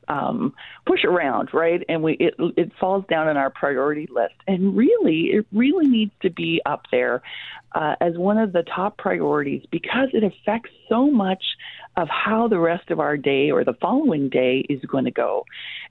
[0.09, 0.55] um,
[0.87, 1.83] push around, right?
[1.89, 4.35] And we it it falls down on our priority list.
[4.47, 7.23] And really, it really needs to be up there
[7.75, 11.43] uh, as one of the top priorities because it affects so much
[11.97, 15.45] of how the rest of our day or the following day is going to go.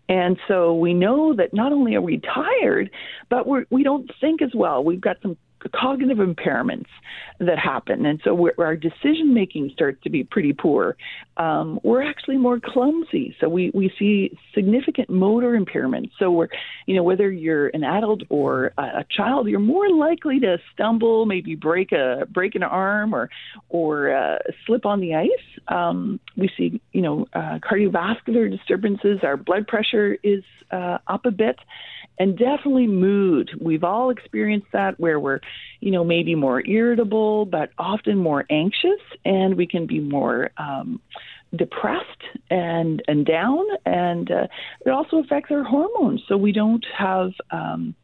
[0.07, 2.91] And so we know that not only are we tired,
[3.29, 4.83] but we're, we don't think as well.
[4.83, 5.37] We've got some
[5.73, 6.87] cognitive impairments
[7.39, 10.95] that happen, and so our decision making starts to be pretty poor.
[11.37, 16.11] Um, we're actually more clumsy, so we we see significant motor impairments.
[16.19, 16.47] So we're,
[16.85, 21.25] you know, whether you're an adult or a, a child, you're more likely to stumble,
[21.25, 23.29] maybe break a break an arm or
[23.69, 25.29] or uh, slip on the ice.
[25.67, 29.19] Um, we see, you know, uh, cardiovascular disturbances.
[29.23, 31.57] Our blood pressure is uh, up a bit
[32.17, 33.51] and definitely mood.
[33.59, 35.41] We've all experienced that where we're,
[35.79, 40.99] you know, maybe more irritable, but often more anxious, and we can be more um,
[41.55, 43.63] depressed and and down.
[43.85, 44.47] And uh,
[44.85, 47.31] it also affects our hormones, so we don't have.
[47.51, 47.95] Um,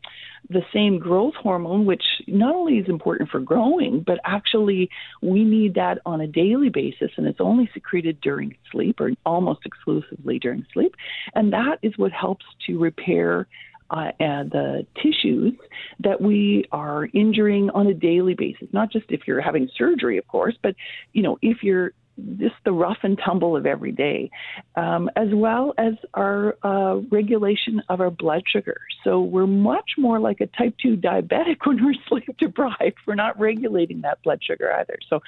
[0.50, 4.90] the same growth hormone, which not only is important for growing, but actually
[5.22, 9.62] we need that on a daily basis, and it's only secreted during sleep or almost
[9.66, 10.96] exclusively during sleep.
[11.34, 13.48] And that is what helps to repair
[13.92, 15.54] uh, and the tissues
[16.00, 18.68] that we are injuring on a daily basis.
[18.72, 20.76] Not just if you're having surgery, of course, but
[21.14, 21.92] you know if you're
[22.38, 24.30] just the rough and tumble of every day,
[24.76, 28.78] um, as well as our uh, regulation of our blood sugar.
[29.04, 32.98] So we're much more like a type 2 diabetic when we're sleep deprived.
[33.08, 34.98] We're not regulating that blood sugar either.
[35.10, 35.22] So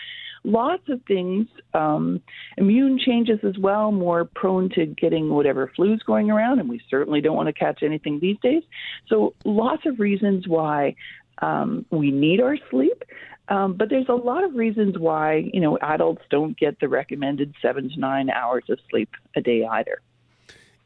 [0.44, 1.48] lots of things.
[1.74, 2.22] Um,
[2.58, 7.22] immune changes as well, more prone to getting whatever flu's going around, and we certainly
[7.22, 8.64] don't want to catch anything these days.
[9.08, 10.96] So lots of reasons why
[11.42, 13.04] um, we need our sleep.
[13.50, 17.54] Um, but there's a lot of reasons why you know adults don't get the recommended
[17.62, 20.02] seven to nine hours of sleep a day either.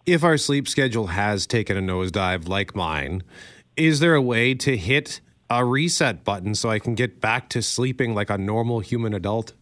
[0.05, 3.23] If our sleep schedule has taken a nosedive like mine,
[3.75, 7.61] is there a way to hit a reset button so I can get back to
[7.61, 9.53] sleeping like a normal human adult?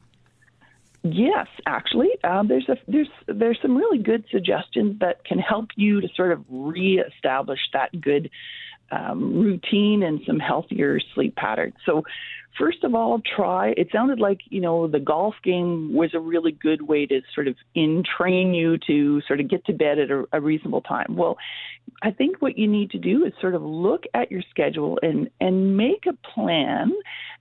[1.04, 6.02] Yes, actually, um, there's a there's there's some really good suggestions that can help you
[6.02, 8.32] to sort of reestablish that good
[8.92, 11.76] um, routine and some healthier sleep patterns.
[11.86, 12.04] So,
[12.58, 13.74] first of all, try.
[13.78, 17.48] It sounded like you know the golf game was a really good way to sort
[17.48, 21.16] of entrain you to sort of get to bed at a, a reasonable time.
[21.16, 21.38] Well,
[22.02, 25.30] I think what you need to do is sort of look at your schedule and
[25.40, 26.92] and make a plan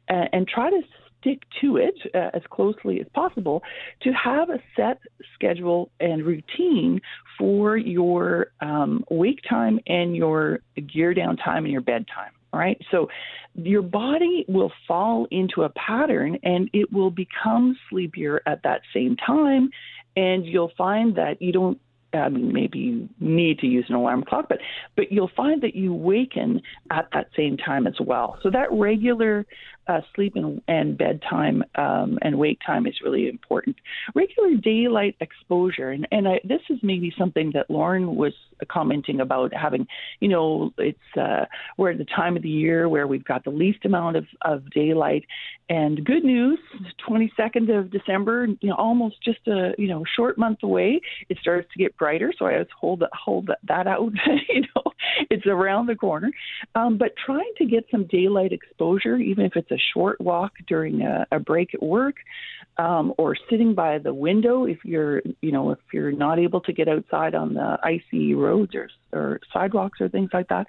[0.08, 0.80] uh, and try to
[1.24, 3.62] stick to it uh, as closely as possible
[4.02, 4.98] to have a set
[5.34, 7.00] schedule and routine
[7.38, 10.60] for your um, wake time and your
[10.92, 12.32] gear down time and your bedtime.
[12.52, 12.80] All right.
[12.90, 13.08] So
[13.54, 19.16] your body will fall into a pattern and it will become sleepier at that same
[19.16, 19.70] time.
[20.16, 21.80] And you'll find that you don't
[22.14, 24.58] I mean, maybe you need to use an alarm clock, but
[24.96, 28.38] but you'll find that you waken at that same time as well.
[28.42, 29.46] So that regular
[29.86, 33.76] uh, sleep and, and bedtime um, and wake time is really important.
[34.14, 38.32] Regular daylight exposure, and, and I, this is maybe something that Loren was
[38.70, 39.86] commenting about having,
[40.20, 41.44] you know, it's uh,
[41.76, 44.70] we're at the time of the year where we've got the least amount of, of
[44.70, 45.24] daylight.
[45.68, 46.58] And good news,
[47.08, 51.68] 22nd of December, you know, almost just a you know short month away, it starts
[51.72, 52.32] to get brighter.
[52.38, 54.12] So I always hold hold that out.
[54.48, 54.82] you know,
[55.30, 56.30] it's around the corner.
[56.74, 61.02] Um, but trying to get some daylight exposure, even if it's a short walk during
[61.02, 62.16] a, a break at work,
[62.78, 66.72] um, or sitting by the window if you're you know if you're not able to
[66.72, 70.66] get outside on the icy roads or, or sidewalks or things like that,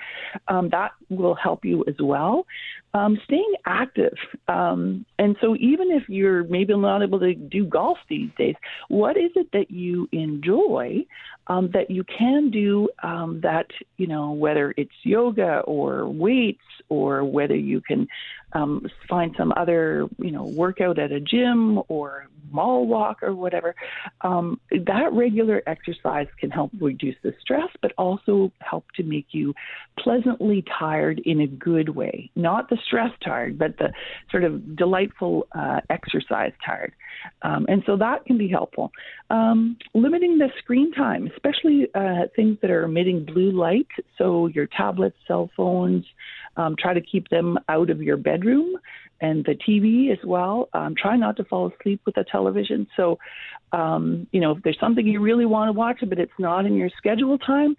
[0.48, 2.46] um, that will help you as well.
[2.94, 4.16] Um, staying active,
[4.48, 8.56] um, and so even if you're maybe not able to do golf these days,
[8.88, 11.06] what is it that you enjoy
[11.48, 13.68] um, that you can do um, that
[13.98, 18.08] you know whether it's yoga or weights or whether you can
[18.54, 23.76] um, find some other you know workout at a gym or mall walk or whatever.
[24.22, 29.54] Um, that regular exercise can help reduce the stress, but also help to make you
[30.00, 32.30] pleasantly tired in a good way.
[32.36, 33.94] Not the stress tired, but the
[34.32, 36.94] sort of delightful uh, exercise tired.
[37.42, 38.92] Um, and so that can be helpful.
[39.30, 44.68] Um, limiting the screen time, especially uh, things that are emitting blue light, so your
[44.68, 46.06] tablets, cell phones,
[46.58, 48.78] um, try to keep them out of your bedroom
[49.22, 50.70] and the TV as well.
[50.74, 52.88] Um, try not to fall asleep with the television.
[52.96, 53.18] So,
[53.72, 56.76] um, you know, if there's something you really want to watch, but it's not in
[56.76, 57.76] your schedule time,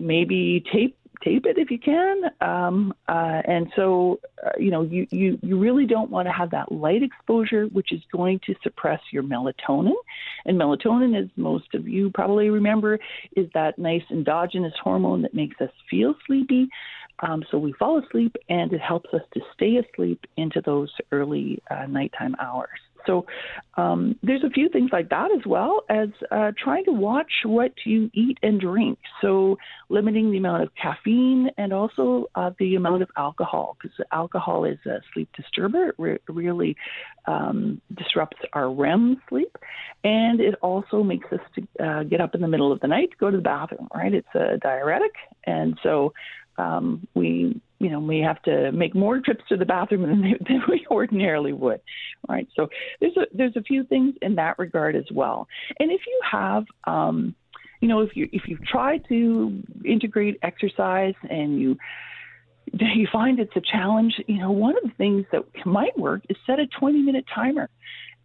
[0.00, 2.22] maybe tape tape it if you can.
[2.40, 6.50] Um, uh, and so, uh, you know, you, you, you really don't want to have
[6.50, 9.92] that light exposure, which is going to suppress your melatonin.
[10.46, 12.98] And melatonin, as most of you probably remember,
[13.36, 16.68] is that nice endogenous hormone that makes us feel sleepy.
[17.20, 21.62] Um, so we fall asleep, and it helps us to stay asleep into those early
[21.70, 22.80] uh, nighttime hours.
[23.06, 23.26] So
[23.76, 27.72] um, there's a few things like that as well as uh, trying to watch what
[27.84, 28.98] you eat and drink.
[29.20, 29.56] So
[29.88, 34.78] limiting the amount of caffeine and also uh, the amount of alcohol because alcohol is
[34.86, 35.88] a sleep disturber.
[35.88, 36.76] It re- really
[37.26, 39.56] um, disrupts our REM sleep,
[40.04, 43.10] and it also makes us to, uh, get up in the middle of the night
[43.10, 43.88] to go to the bathroom.
[43.94, 44.12] Right?
[44.12, 45.12] It's a diuretic,
[45.44, 46.12] and so
[46.58, 50.62] um, we you know we have to make more trips to the bathroom than, than
[50.68, 51.80] we ordinarily would
[52.28, 52.48] right?
[52.54, 52.68] So
[53.00, 55.48] there's a there's a few things in that regard as well.
[55.78, 57.34] And if you have um,
[57.80, 61.76] you know if you if you've tried to integrate exercise and you
[62.72, 66.36] you find it's a challenge you know one of the things that might work is
[66.46, 67.68] set a 20 minute timer.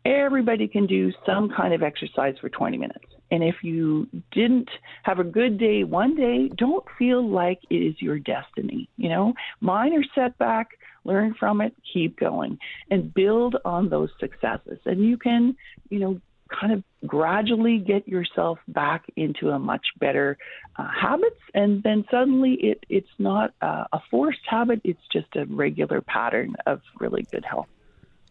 [0.03, 4.70] Everybody can do some kind of exercise for 20 minutes and if you didn't
[5.04, 8.90] have a good day one day, don't feel like it is your destiny.
[8.98, 10.70] You know, minor setback,
[11.04, 12.60] learn from it, keep going,
[12.92, 14.80] and build on those successes.
[14.86, 15.56] And you can,
[15.90, 16.22] you know,
[16.60, 20.38] kind of gradually get yourself back into a much better
[20.76, 25.46] uh, habits and then suddenly it it's not uh, a forced habit it's just a
[25.46, 27.68] regular pattern of really good health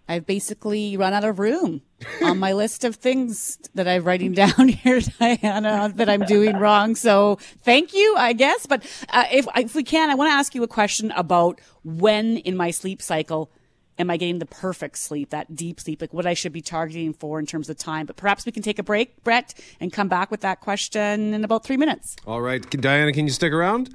[0.08, 1.82] I've basically run out of room
[2.22, 6.94] on my list of things that I'm writing down here, Diana, that I'm doing wrong.
[6.94, 8.66] So thank you, I guess.
[8.66, 12.38] But uh, if, if we can, I want to ask you a question about when
[12.38, 13.50] in my sleep cycle
[13.98, 17.12] am I getting the perfect sleep, that deep sleep, like what I should be targeting
[17.12, 18.06] for in terms of time.
[18.06, 21.44] But perhaps we can take a break, Brett, and come back with that question in
[21.44, 22.16] about three minutes.
[22.26, 22.68] All right.
[22.68, 23.94] Diana, can you stick around?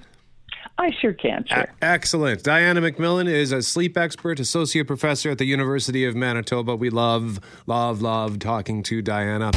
[0.79, 1.45] I sure can.
[1.45, 1.57] Sure.
[1.59, 2.41] A- excellent.
[2.43, 6.75] Diana McMillan is a sleep expert, associate professor at the University of Manitoba.
[6.75, 9.51] We love, love, love talking to Diana.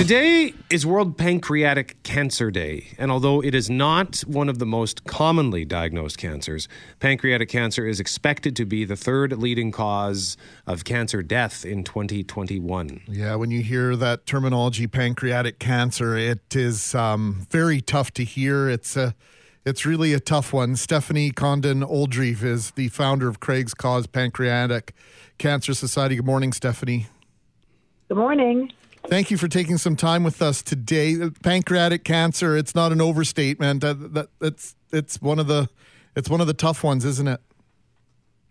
[0.00, 5.04] Today is World Pancreatic Cancer Day, and although it is not one of the most
[5.04, 6.68] commonly diagnosed cancers,
[7.00, 13.02] pancreatic cancer is expected to be the third leading cause of cancer death in 2021.
[13.08, 18.70] Yeah, when you hear that terminology, pancreatic cancer, it is um, very tough to hear.
[18.70, 19.14] It's a
[19.66, 20.76] it's really a tough one.
[20.76, 24.94] Stephanie Condon Oldreive is the founder of Craig's Cause Pancreatic
[25.36, 26.16] Cancer Society.
[26.16, 27.08] Good morning, Stephanie.
[28.08, 28.72] Good morning.
[29.06, 31.16] Thank you for taking some time with us today.
[31.42, 33.80] Pancreatic cancer, it's not an overstatement.
[33.80, 35.68] That, that it's it's one of the
[36.14, 37.40] it's one of the tough ones, isn't it?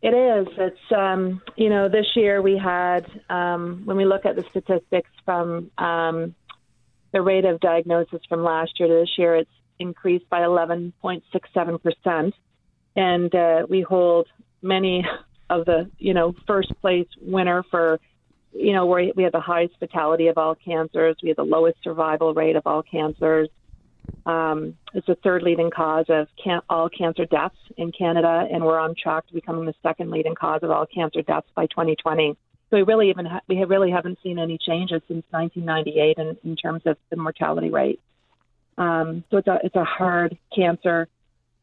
[0.01, 0.47] It is.
[0.57, 5.09] It's um, you know this year we had um, when we look at the statistics
[5.25, 6.35] from um,
[7.11, 12.33] the rate of diagnosis from last year to this year, it's increased by 11.67 percent,
[12.95, 14.27] and uh, we hold
[14.61, 15.05] many
[15.49, 17.99] of the you know first place winner for
[18.53, 21.77] you know, where we have the highest fatality of all cancers, we have the lowest
[21.83, 23.49] survival rate of all cancers.
[24.25, 28.79] Um, it's the third leading cause of can- all cancer deaths in Canada, and we're
[28.79, 32.35] on track to becoming the second leading cause of all cancer deaths by 2020.
[32.69, 36.55] So we really even ha- we really haven't seen any changes since 1998 in, in
[36.55, 37.99] terms of the mortality rate.
[38.77, 41.07] Um, so it's a it's a hard cancer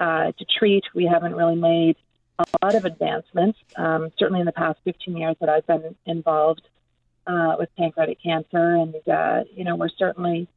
[0.00, 0.84] uh, to treat.
[0.94, 1.96] We haven't really made
[2.38, 3.58] a lot of advancements.
[3.76, 6.62] Um, certainly in the past 15 years that I've been involved
[7.26, 10.48] uh, with pancreatic cancer, and uh, you know we're certainly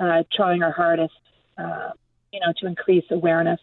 [0.00, 1.14] uh, trying our hardest,
[1.58, 1.90] uh,
[2.32, 3.60] you know, to increase awareness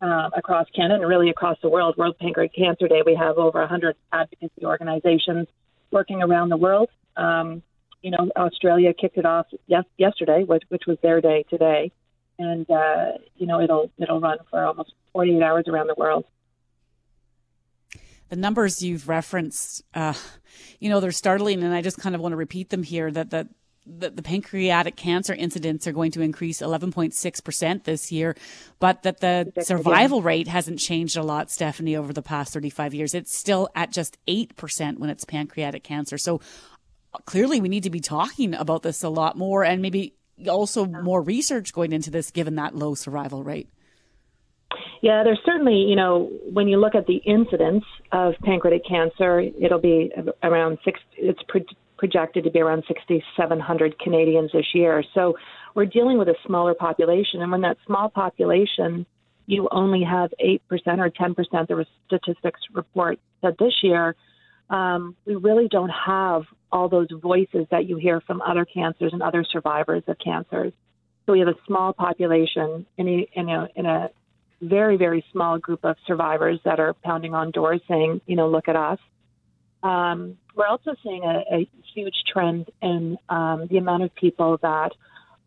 [0.00, 1.96] um, across Canada and really across the world.
[1.96, 5.48] World Pancreatic Cancer Day, we have over 100 advocacy organizations
[5.90, 6.90] working around the world.
[7.16, 7.62] Um,
[8.02, 11.90] you know, Australia kicked it off yes, yesterday, which, which was their day today,
[12.38, 16.24] and uh, you know it'll it'll run for almost 48 hours around the world.
[18.34, 20.12] The numbers you've referenced, uh,
[20.80, 23.08] you know, they're startling, and I just kind of want to repeat them here.
[23.08, 23.46] That that
[23.86, 28.34] the, the, pancreatic cancer incidents are going to increase 11.6% this year,
[28.80, 33.14] but that the survival rate hasn't changed a lot, Stephanie, over the past 35 years.
[33.14, 36.18] It's still at just 8% when it's pancreatic cancer.
[36.18, 36.40] So
[37.26, 40.16] clearly we need to be talking about this a lot more and maybe
[40.48, 43.68] also more research going into this given that low survival rate.
[45.02, 49.80] Yeah, there's certainly, you know, when you look at the incidence of pancreatic cancer, it'll
[49.80, 50.10] be
[50.42, 51.66] around six, it's pre-
[51.98, 55.04] projected to be around 6,700 Canadians this year.
[55.14, 55.36] So
[55.74, 57.42] we're dealing with a smaller population.
[57.42, 59.06] And when that small population,
[59.46, 61.34] you only have 8% or 10%,
[61.68, 64.16] the statistics report said this year,
[64.70, 66.42] um, we really don't have
[66.72, 70.72] all those voices that you hear from other cancers and other survivors of cancers.
[71.26, 74.10] So we have a small population in a, in a, in a
[74.60, 78.68] very, very small group of survivors that are pounding on doors saying, you know, look
[78.68, 78.98] at us.
[79.82, 84.92] Um, we're also seeing a, a huge trend in um, the amount of people that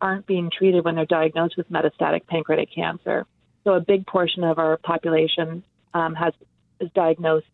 [0.00, 3.26] aren't being treated when they're diagnosed with metastatic pancreatic cancer.
[3.64, 6.32] So a big portion of our population um, has
[6.80, 7.46] is diagnosed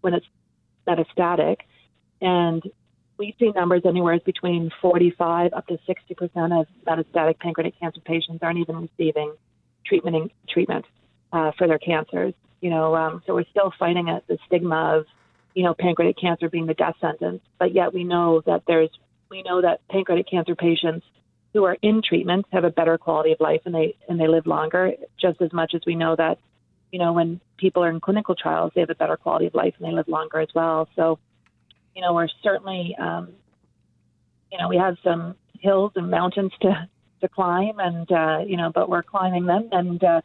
[0.00, 0.26] when it's
[0.86, 1.56] metastatic,
[2.20, 2.62] and
[3.18, 8.38] we see numbers anywhere between 45 up to 60 percent of metastatic pancreatic cancer patients
[8.42, 9.34] aren't even receiving
[9.88, 10.84] treatment treatment
[11.32, 12.34] uh, for their cancers.
[12.60, 15.06] You know, um, so we're still fighting at the stigma of
[15.58, 17.42] you know, pancreatic cancer being the death sentence.
[17.58, 18.90] But yet we know that there's,
[19.28, 21.04] we know that pancreatic cancer patients
[21.52, 24.46] who are in treatment have a better quality of life and they, and they live
[24.46, 26.38] longer just as much as we know that,
[26.92, 29.74] you know, when people are in clinical trials, they have a better quality of life
[29.78, 30.88] and they live longer as well.
[30.94, 31.18] So,
[31.96, 33.30] you know, we're certainly, um,
[34.52, 36.88] you know, we have some hills and mountains to,
[37.20, 39.68] to climb and, uh, you know, but we're climbing them.
[39.72, 40.20] And, uh,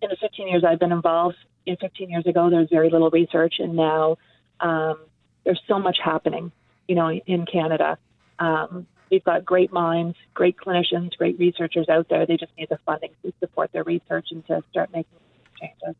[0.00, 2.90] in the 15 years I've been involved, you know, 15 years ago, there was very
[2.90, 4.16] little research, and now
[4.60, 4.98] um,
[5.44, 6.50] there's so much happening,
[6.88, 7.98] you know, in Canada.
[8.38, 12.26] Um, we've got great minds, great clinicians, great researchers out there.
[12.26, 15.18] They just need the funding to support their research and to start making
[15.60, 15.94] changes.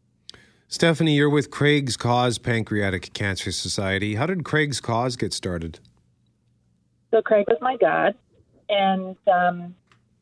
[0.68, 4.16] Stephanie, you're with Craig's Cause Pancreatic Cancer Society.
[4.16, 5.80] How did Craig's Cause get started?
[7.10, 8.14] So, Craig was my dad,
[8.68, 9.74] and um,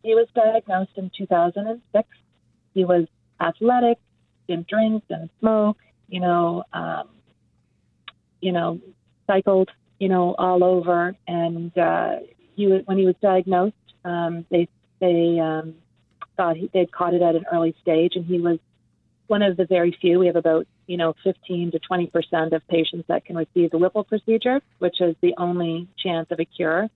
[0.03, 2.09] he was diagnosed in 2006.
[2.74, 3.07] He was
[3.40, 3.99] athletic,
[4.47, 5.78] didn't drink, didn't smoke,
[6.09, 7.09] you know, um,
[8.40, 8.80] you know,
[9.26, 11.16] cycled, you know, all over.
[11.26, 12.16] And uh,
[12.55, 13.74] he was, when he was diagnosed,
[14.05, 14.68] um, they
[15.01, 15.74] they um,
[16.36, 18.59] thought he, they'd caught it at an early stage, and he was
[19.26, 20.20] one of the very few.
[20.20, 23.78] We have about you know 15 to 20 percent of patients that can receive the
[23.78, 26.88] Whipple procedure, which is the only chance of a cure.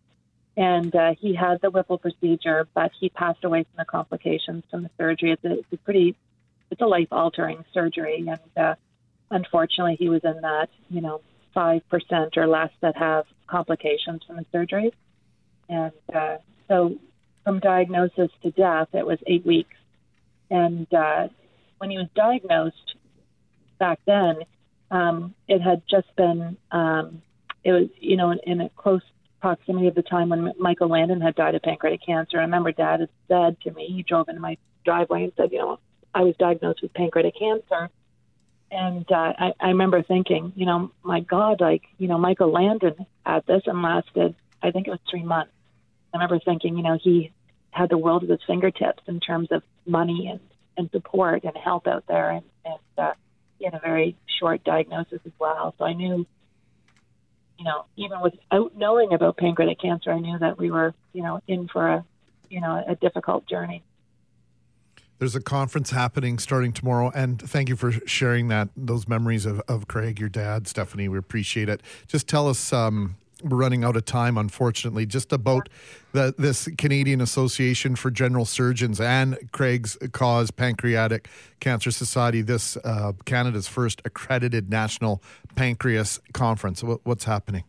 [0.56, 4.82] And uh, he had the Whipple procedure, but he passed away from the complications from
[4.82, 5.32] the surgery.
[5.32, 6.16] It's a, it's a pretty
[6.70, 8.74] it's a life altering surgery, and uh,
[9.30, 11.20] unfortunately, he was in that you know
[11.54, 14.92] five percent or less that have complications from the surgery,
[15.68, 16.36] and uh,
[16.68, 16.96] so
[17.44, 19.74] from diagnosis to death, it was eight weeks.
[20.50, 21.28] And uh,
[21.78, 22.96] when he was diagnosed
[23.78, 24.40] back then,
[24.90, 27.22] um, it had just been um,
[27.64, 29.02] it was you know in, in a close
[29.40, 32.38] proximity of the time when Michael Landon had died of pancreatic cancer.
[32.38, 35.58] I remember Dad had said to me, he drove into my driveway and said, you
[35.58, 35.78] know,
[36.14, 37.90] I was diagnosed with pancreatic cancer.
[38.70, 43.06] And uh, I, I remember thinking, you know, my God, like, you know, Michael Landon
[43.26, 45.52] had this and lasted, I think it was three months.
[46.12, 47.32] I remember thinking, you know, he
[47.70, 50.40] had the world at his fingertips in terms of money and,
[50.76, 52.30] and support and help out there.
[52.30, 53.12] And, and uh,
[53.58, 55.74] he had a very short diagnosis as well.
[55.78, 56.26] So I knew,
[57.60, 61.42] you know, even without knowing about pancreatic cancer, I knew that we were, you know,
[61.46, 62.04] in for a,
[62.48, 63.82] you know, a difficult journey.
[65.18, 69.60] There's a conference happening starting tomorrow, and thank you for sharing that those memories of,
[69.68, 71.06] of Craig, your dad, Stephanie.
[71.10, 71.82] We appreciate it.
[72.06, 75.68] Just tell us um, running out of time, unfortunately, just about
[76.12, 81.28] the, this Canadian Association for General Surgeons and Craig's Cause Pancreatic
[81.60, 85.22] Cancer Society, this uh, Canada's first accredited national
[85.54, 86.82] pancreas conference.
[86.82, 87.64] What, what's happening?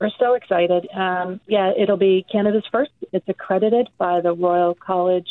[0.00, 0.88] We're so excited.
[0.94, 2.90] Um, yeah, it'll be Canada's first.
[3.12, 5.28] It's accredited by the Royal College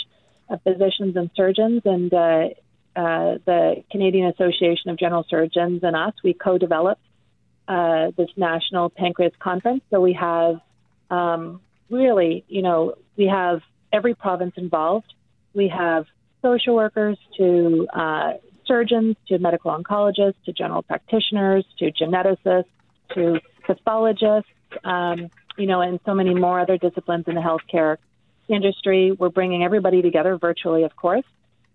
[0.50, 2.50] of Physicians and Surgeons and uh,
[2.96, 6.14] uh, the Canadian Association of General Surgeons and us.
[6.24, 7.02] We co developed
[7.68, 9.84] uh, this national pancreas conference.
[9.90, 10.60] So we have
[11.10, 13.62] um, really, you know, we have
[13.92, 15.14] every province involved.
[15.54, 16.06] We have
[16.42, 18.34] social workers to uh,
[18.66, 22.66] surgeons to medical oncologists to general practitioners to geneticists
[23.14, 24.50] to pathologists,
[24.84, 27.98] um, you know, and so many more other disciplines in the healthcare
[28.48, 29.12] industry.
[29.12, 31.26] We're bringing everybody together virtually, of course.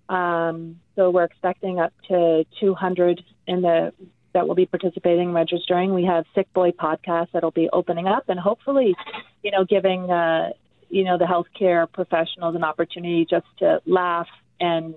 [0.09, 3.93] Um, so we're expecting up to 200 in the
[4.35, 5.95] that will be participating, registering.
[5.95, 8.95] We have Sick Boy podcast that'll be opening up, and hopefully,
[9.43, 10.51] you know, giving uh,
[10.89, 14.29] you know the healthcare professionals an opportunity just to laugh
[14.61, 14.95] and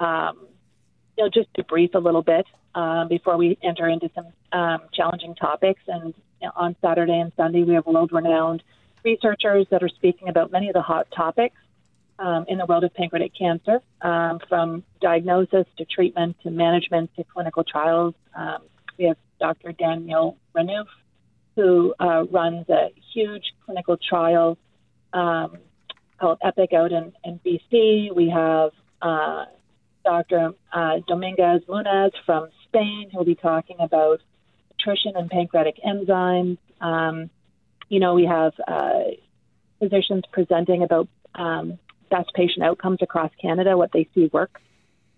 [0.00, 0.46] um,
[1.16, 5.34] you know just debrief a little bit uh, before we enter into some um, challenging
[5.34, 5.80] topics.
[5.86, 8.62] And you know, on Saturday and Sunday, we have world-renowned
[9.04, 11.56] researchers that are speaking about many of the hot topics
[12.18, 17.24] um, in the world of pancreatic cancer, um, from diagnosis to treatment to management to
[17.24, 18.14] clinical trials.
[18.34, 18.62] Um,
[18.98, 19.72] we have Dr.
[19.72, 20.86] Daniel Renouf,
[21.56, 24.58] who uh, runs a huge clinical trial
[25.12, 25.58] um,
[26.18, 28.14] called EPIC out in, in BC.
[28.14, 28.70] We have
[29.02, 29.46] uh,
[30.04, 30.52] Dr.
[30.72, 34.20] Uh, Dominguez Muñoz from Spain, who will be talking about
[34.70, 36.58] nutrition and pancreatic enzymes.
[36.80, 37.30] Um,
[37.88, 39.02] you know, we have uh,
[39.78, 41.78] physicians presenting about um,
[42.10, 44.60] best patient outcomes across Canada, what they see works.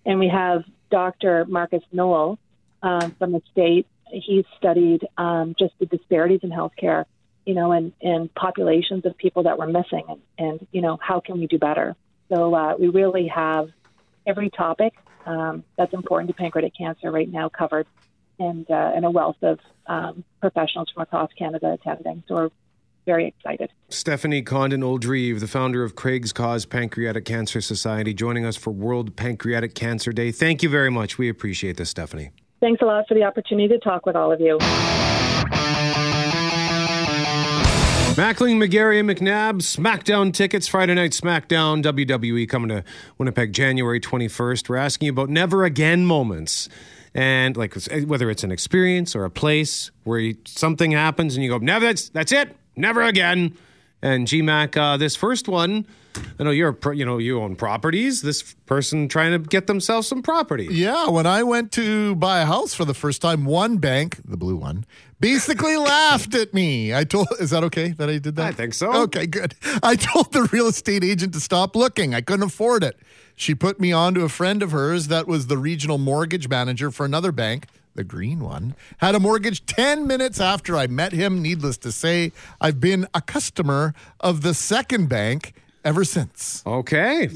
[0.05, 1.45] And we have Dr.
[1.47, 2.39] Marcus Noel
[2.83, 3.87] um, from the state.
[4.11, 7.05] He's studied um, just the disparities in healthcare,
[7.45, 11.21] you know, and, and populations of people that were missing, and, and you know, how
[11.21, 11.97] can we do better?
[12.29, 13.71] So uh, we really have
[14.27, 17.87] every topic um, that's important to pancreatic cancer right now covered,
[18.39, 22.23] and uh, and a wealth of um, professionals from across Canada attending.
[22.29, 22.51] So we're
[23.07, 23.71] very excited.
[23.89, 29.17] Stephanie Condon Oldreive, the founder of Craig's Cause Pancreatic Cancer Society, joining us for World
[29.17, 30.33] Pancreatic Cancer Day.
[30.33, 31.17] Thank you very much.
[31.17, 32.31] We appreciate this, Stephanie.
[32.61, 34.59] Thanks a lot for the opportunity to talk with all of you.
[38.17, 42.83] Mackling, McGarry, and McNabb, SmackDown tickets, Friday Night SmackDown, WWE coming to
[43.19, 44.71] Winnipeg January 21st.
[44.71, 46.71] We're asking you about never again moments.
[47.15, 47.75] And like
[48.07, 51.85] whether it's an experience or a place where you, something happens and you go, never,
[51.85, 53.57] that's, that's it, never again.
[54.03, 55.87] And GMAC, uh, this first one,
[56.39, 58.23] I know you're, you know, you own properties.
[58.23, 60.69] This person trying to get themselves some property.
[60.71, 64.37] Yeah, when I went to buy a house for the first time, one bank, the
[64.37, 64.85] blue one,
[65.19, 66.95] basically laughed at me.
[66.95, 68.47] I told, is that okay that I did that?
[68.47, 68.93] I think so.
[69.05, 69.55] Okay, good.
[69.83, 72.15] I told the real estate agent to stop looking.
[72.15, 72.97] I couldn't afford it.
[73.35, 76.91] She put me on to a friend of hers that was the regional mortgage manager
[76.91, 77.67] for another bank
[77.97, 81.43] the green one, had a mortgage 10 minutes after I met him.
[81.43, 86.63] Needless to say, I've been a customer of the second bank ever since.
[86.67, 87.29] Okay.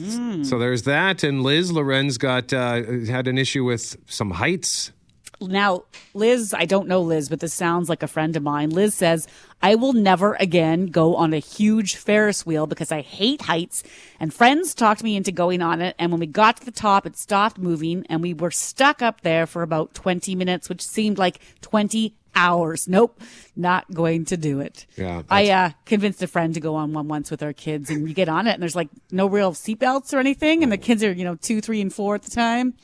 [0.44, 1.22] So there's that.
[1.22, 4.92] And Liz Lorenz got uh, had an issue with some heights.
[5.40, 8.70] Now, Liz, I don't know Liz, but this sounds like a friend of mine.
[8.70, 9.26] Liz says,
[9.62, 13.82] I will never again go on a huge Ferris wheel because I hate heights.
[14.18, 15.94] And friends talked me into going on it.
[15.98, 19.22] And when we got to the top, it stopped moving and we were stuck up
[19.22, 22.88] there for about 20 minutes, which seemed like 20 hours.
[22.88, 23.20] Nope,
[23.56, 24.86] not going to do it.
[24.96, 25.22] Yeah.
[25.28, 28.14] I uh, convinced a friend to go on one once with our kids, and you
[28.14, 31.12] get on it, and there's like no real seatbelts or anything, and the kids are,
[31.12, 32.74] you know, two, three, and four at the time.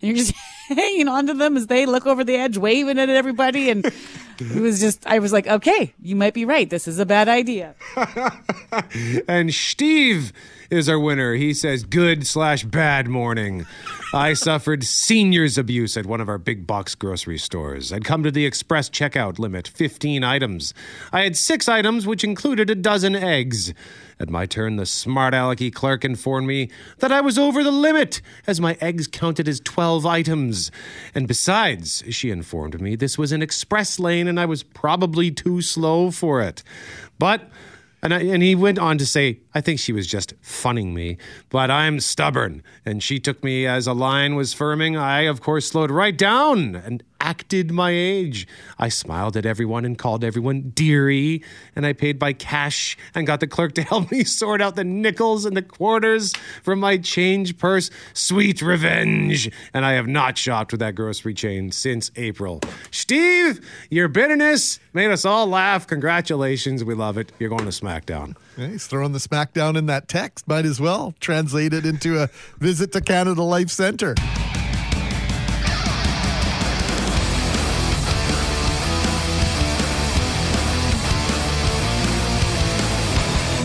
[0.00, 0.34] And you're just
[0.68, 3.70] hanging onto them as they look over the edge, waving at everybody.
[3.70, 3.84] And
[4.38, 6.68] it was just, I was like, okay, you might be right.
[6.68, 7.74] This is a bad idea.
[9.28, 10.32] and Steve
[10.70, 11.34] is our winner.
[11.34, 13.66] He says, good slash bad morning.
[14.12, 17.92] I suffered seniors abuse at one of our big box grocery stores.
[17.92, 20.74] I'd come to the express checkout limit, 15 items.
[21.12, 23.72] I had six items, which included a dozen eggs.
[24.18, 28.22] At my turn, the smart alecky clerk informed me that I was over the limit,
[28.46, 30.70] as my eggs counted as 12 items.
[31.14, 35.60] And besides, she informed me this was an express lane and I was probably too
[35.60, 36.62] slow for it.
[37.18, 37.50] But
[38.02, 41.16] and, I, and he went on to say, I think she was just funning me,
[41.48, 42.62] but I'm stubborn.
[42.84, 44.98] And she took me as a line was firming.
[44.98, 48.46] I, of course, slowed right down and acted my age.
[48.78, 51.42] I smiled at everyone and called everyone dearie,
[51.74, 54.84] and I paid by cash and got the clerk to help me sort out the
[54.84, 57.90] nickels and the quarters from my change purse.
[58.14, 59.50] Sweet revenge.
[59.74, 62.60] And I have not shopped with that grocery chain since April.
[62.92, 63.60] Steve,
[63.90, 65.88] your bitterness made us all laugh.
[65.88, 66.84] Congratulations.
[66.84, 67.32] We love it.
[67.40, 68.36] You're going to SmackDown.
[68.56, 70.46] Yeah, he's throwing the smackdown in that text.
[70.46, 74.14] Might as well translate it into a visit to Canada Life Center.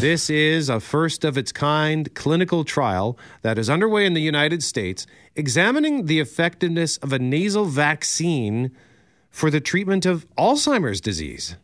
[0.02, 4.64] This is a first of its kind clinical trial that is underway in the United
[4.64, 8.72] States examining the effectiveness of a nasal vaccine
[9.30, 11.56] for the treatment of Alzheimer's disease.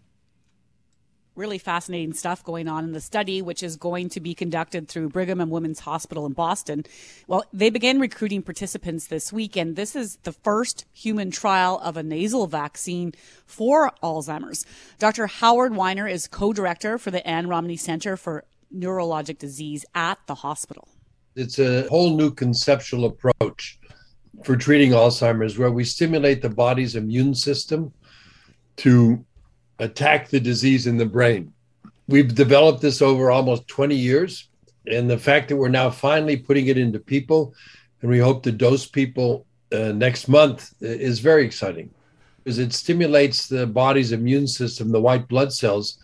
[1.38, 5.10] Really fascinating stuff going on in the study, which is going to be conducted through
[5.10, 6.84] Brigham and Women's Hospital in Boston.
[7.28, 11.96] Well, they began recruiting participants this week, and this is the first human trial of
[11.96, 13.14] a nasal vaccine
[13.46, 14.66] for Alzheimer's.
[15.00, 15.28] Dr.
[15.28, 18.44] Howard Weiner is co-director for the Anne Romney Center for
[18.76, 20.88] Neurologic Disease at the hospital.
[21.36, 23.80] It's a whole new conceptual approach
[24.44, 27.94] for treating Alzheimer's where we stimulate the body's immune system
[28.78, 29.24] to
[29.80, 31.54] attack the disease in the brain.
[32.08, 34.48] We've developed this over almost 20 years.
[34.90, 37.54] And the fact that we're now finally putting it into people
[38.02, 41.90] and we hope to dose people uh, next month is very exciting
[42.44, 45.98] because it stimulates the body's immune system, the white blood cells,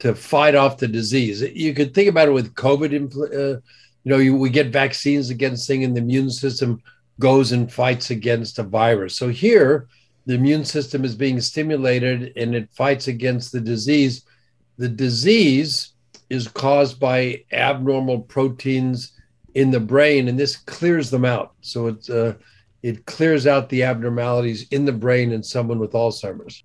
[0.00, 1.42] to fight off the disease.
[1.42, 2.92] You could think about it with COVID.
[3.16, 3.60] Uh,
[4.02, 6.82] you know, you, we get vaccines against things, and the immune system
[7.20, 9.14] goes and fights against a virus.
[9.16, 9.88] So here,
[10.26, 14.24] the immune system is being stimulated and it fights against the disease.
[14.76, 15.92] The disease
[16.28, 19.12] is caused by abnormal proteins
[19.54, 21.54] in the brain, and this clears them out.
[21.62, 22.34] So it uh,
[22.82, 26.62] it clears out the abnormalities in the brain in someone with Alzheimer's.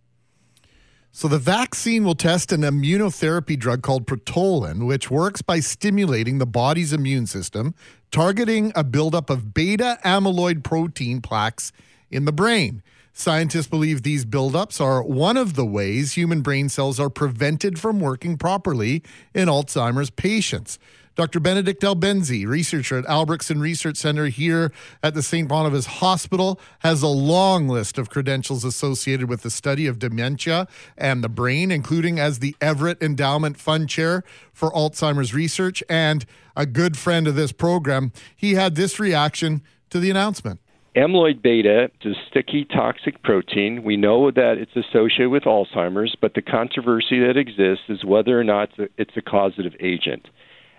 [1.13, 6.45] So the vaccine will test an immunotherapy drug called Protollin, which works by stimulating the
[6.45, 7.75] body's immune system,
[8.11, 11.71] targeting a buildup of beta amyloid protein plaques
[12.09, 12.81] in the brain.
[13.13, 17.99] Scientists believe these buildups are one of the ways human brain cells are prevented from
[17.99, 19.03] working properly
[19.33, 20.79] in Alzheimer's patients.
[21.15, 21.41] Dr.
[21.41, 24.71] Benedict Albensi, researcher at Albrechtsen Research Center here
[25.03, 25.45] at the St.
[25.45, 31.21] Boniface Hospital, has a long list of credentials associated with the study of dementia and
[31.21, 36.97] the brain, including as the Everett Endowment Fund Chair for Alzheimer's Research and a good
[36.97, 38.13] friend of this program.
[38.33, 40.61] He had this reaction to the announcement.
[40.95, 43.83] Amyloid beta is a sticky, toxic protein.
[43.83, 48.43] We know that it's associated with Alzheimer's, but the controversy that exists is whether or
[48.43, 50.27] not it's a causative agent.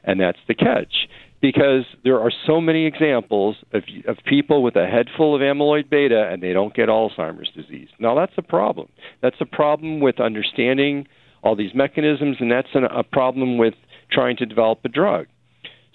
[0.05, 1.09] And that's the catch.
[1.41, 5.89] Because there are so many examples of, of people with a head full of amyloid
[5.89, 7.89] beta and they don't get Alzheimer's disease.
[7.99, 8.89] Now, that's a problem.
[9.23, 11.09] That's a problem with understanding
[11.43, 13.75] all these mechanisms, and that's an, a problem with
[14.11, 15.27] trying to develop a drug.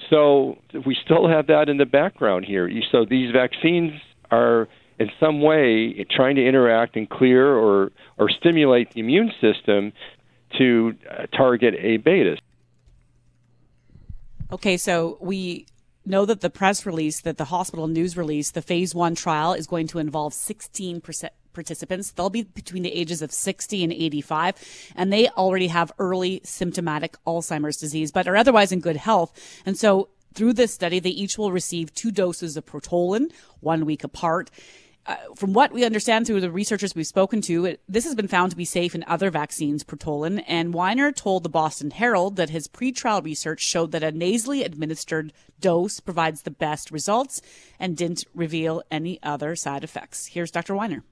[0.09, 2.70] So we still have that in the background here.
[2.91, 3.93] So these vaccines
[4.32, 4.67] are
[4.99, 9.93] in some way trying to interact and clear or, or stimulate the immune system
[10.57, 12.38] to uh, target A beta.
[14.51, 15.67] Okay, so we
[16.05, 19.67] know that the press release, that the hospital news release, the phase one trial is
[19.67, 21.01] going to involve 16
[21.53, 22.11] participants.
[22.11, 27.17] They'll be between the ages of 60 and 85, and they already have early symptomatic
[27.25, 29.61] Alzheimer's disease, but are otherwise in good health.
[29.65, 34.03] And so through this study, they each will receive two doses of Protollin, one week
[34.03, 34.51] apart.
[35.07, 38.27] Uh, from what we understand through the researchers we've spoken to, it, this has been
[38.27, 40.43] found to be safe in other vaccines, Protollin.
[40.47, 45.33] And Weiner told the Boston Herald that his pretrial research showed that a nasally administered
[45.59, 47.41] dose provides the best results
[47.79, 50.27] and didn't reveal any other side effects.
[50.27, 50.75] Here's Dr.
[50.75, 51.03] Weiner.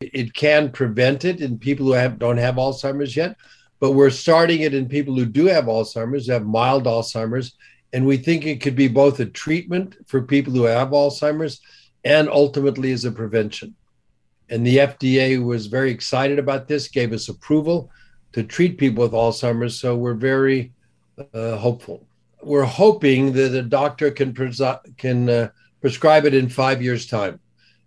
[0.00, 3.36] It can prevent it in people who have, don't have Alzheimer's yet,
[3.80, 7.54] but we're starting it in people who do have Alzheimer's, have mild Alzheimer's,
[7.92, 11.60] and we think it could be both a treatment for people who have Alzheimer's
[12.04, 13.74] and ultimately as a prevention.
[14.48, 17.90] And the FDA was very excited about this, gave us approval
[18.32, 19.78] to treat people with Alzheimer's.
[19.78, 20.72] So we're very
[21.34, 22.06] uh, hopeful.
[22.42, 24.62] We're hoping that a doctor can, pres-
[24.96, 27.38] can uh, prescribe it in five years' time,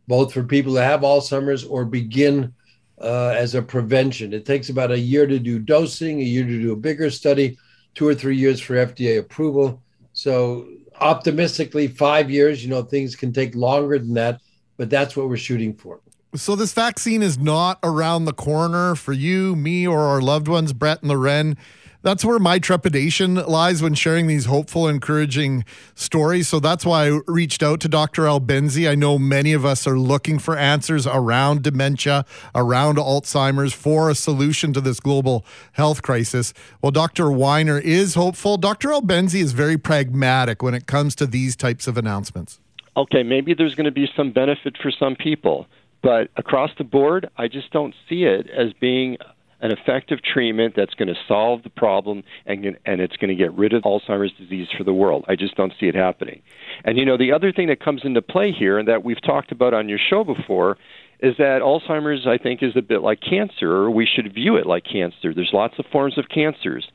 [0.07, 2.53] both for people who have Alzheimer's or begin
[3.01, 4.33] uh, as a prevention.
[4.33, 7.57] It takes about a year to do dosing, a year to do a bigger study,
[7.95, 9.81] two or three years for FDA approval.
[10.23, 10.69] So
[11.01, 12.63] optimistically, five years.
[12.63, 14.39] You know, things can take longer than that,
[14.77, 15.99] but that's what we're shooting for.
[16.33, 20.71] So this vaccine is not around the corner for you, me, or our loved ones,
[20.71, 21.57] Brett and Loren.
[22.03, 25.63] That's where my trepidation lies when sharing these hopeful, encouraging
[25.95, 26.49] stories.
[26.49, 28.23] So that's why I reached out to Dr.
[28.23, 28.89] Albensi.
[28.89, 34.15] I know many of us are looking for answers around dementia, around Alzheimer's, for a
[34.15, 36.53] solution to this global health crisis.
[36.81, 37.31] Well, Dr.
[37.31, 38.57] Weiner is hopeful.
[38.57, 38.89] Dr.
[38.89, 42.59] Albensi is very pragmatic when it comes to these types of announcements.
[42.97, 45.67] Okay, maybe there's going to be some benefit for some people,
[46.01, 49.17] but across the board, I just don't see it as being
[49.63, 53.53] an effective treatment that's going to solve the problem and and it's going to get
[53.53, 55.23] rid of Alzheimer's disease for the world.
[55.29, 56.41] I just don't see it happening.
[56.83, 59.53] And you know, the other thing that comes into play here and that we've talked
[59.53, 60.77] about on your show before
[61.21, 64.67] is that Alzheimer's I think is a bit like cancer or we should view it
[64.67, 65.33] like cancer.
[65.33, 66.85] There's lots of forms of cancers.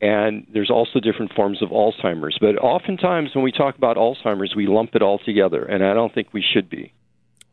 [0.00, 2.36] And there's also different forms of Alzheimer's.
[2.38, 6.12] But oftentimes, when we talk about Alzheimer's, we lump it all together, and I don't
[6.12, 6.92] think we should be.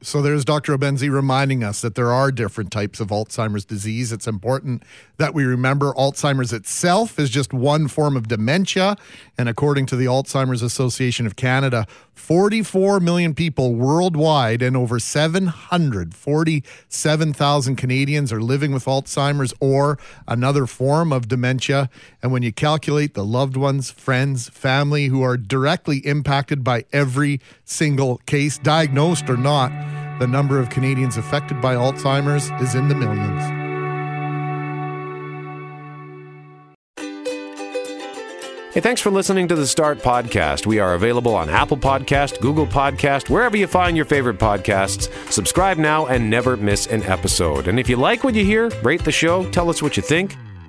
[0.04, 0.78] So there's Dr.
[0.78, 4.12] Albensi reminding us that there are different types of Alzheimer's disease.
[4.12, 4.84] It's important
[5.16, 8.98] that we remember Alzheimer's itself is just one form of dementia.
[9.38, 17.76] And according to the Alzheimer's Association of Canada, 44 million people worldwide and over 747,000
[17.78, 19.98] Canadians are living with Alzheimer's or
[20.28, 21.90] another form of dementia.
[22.22, 27.40] And when you calculate the loved ones, friends, family who are directly impacted by every
[27.64, 29.72] single case, diagnosed or not,
[30.24, 33.44] the number of Canadians affected by Alzheimer's is in the millions.
[38.74, 40.66] Hey, thanks for listening to the Start Podcast.
[40.66, 45.12] We are available on Apple Podcast, Google Podcast, wherever you find your favorite podcasts.
[45.30, 47.68] Subscribe now and never miss an episode.
[47.68, 50.38] And if you like what you hear, rate the show, tell us what you think.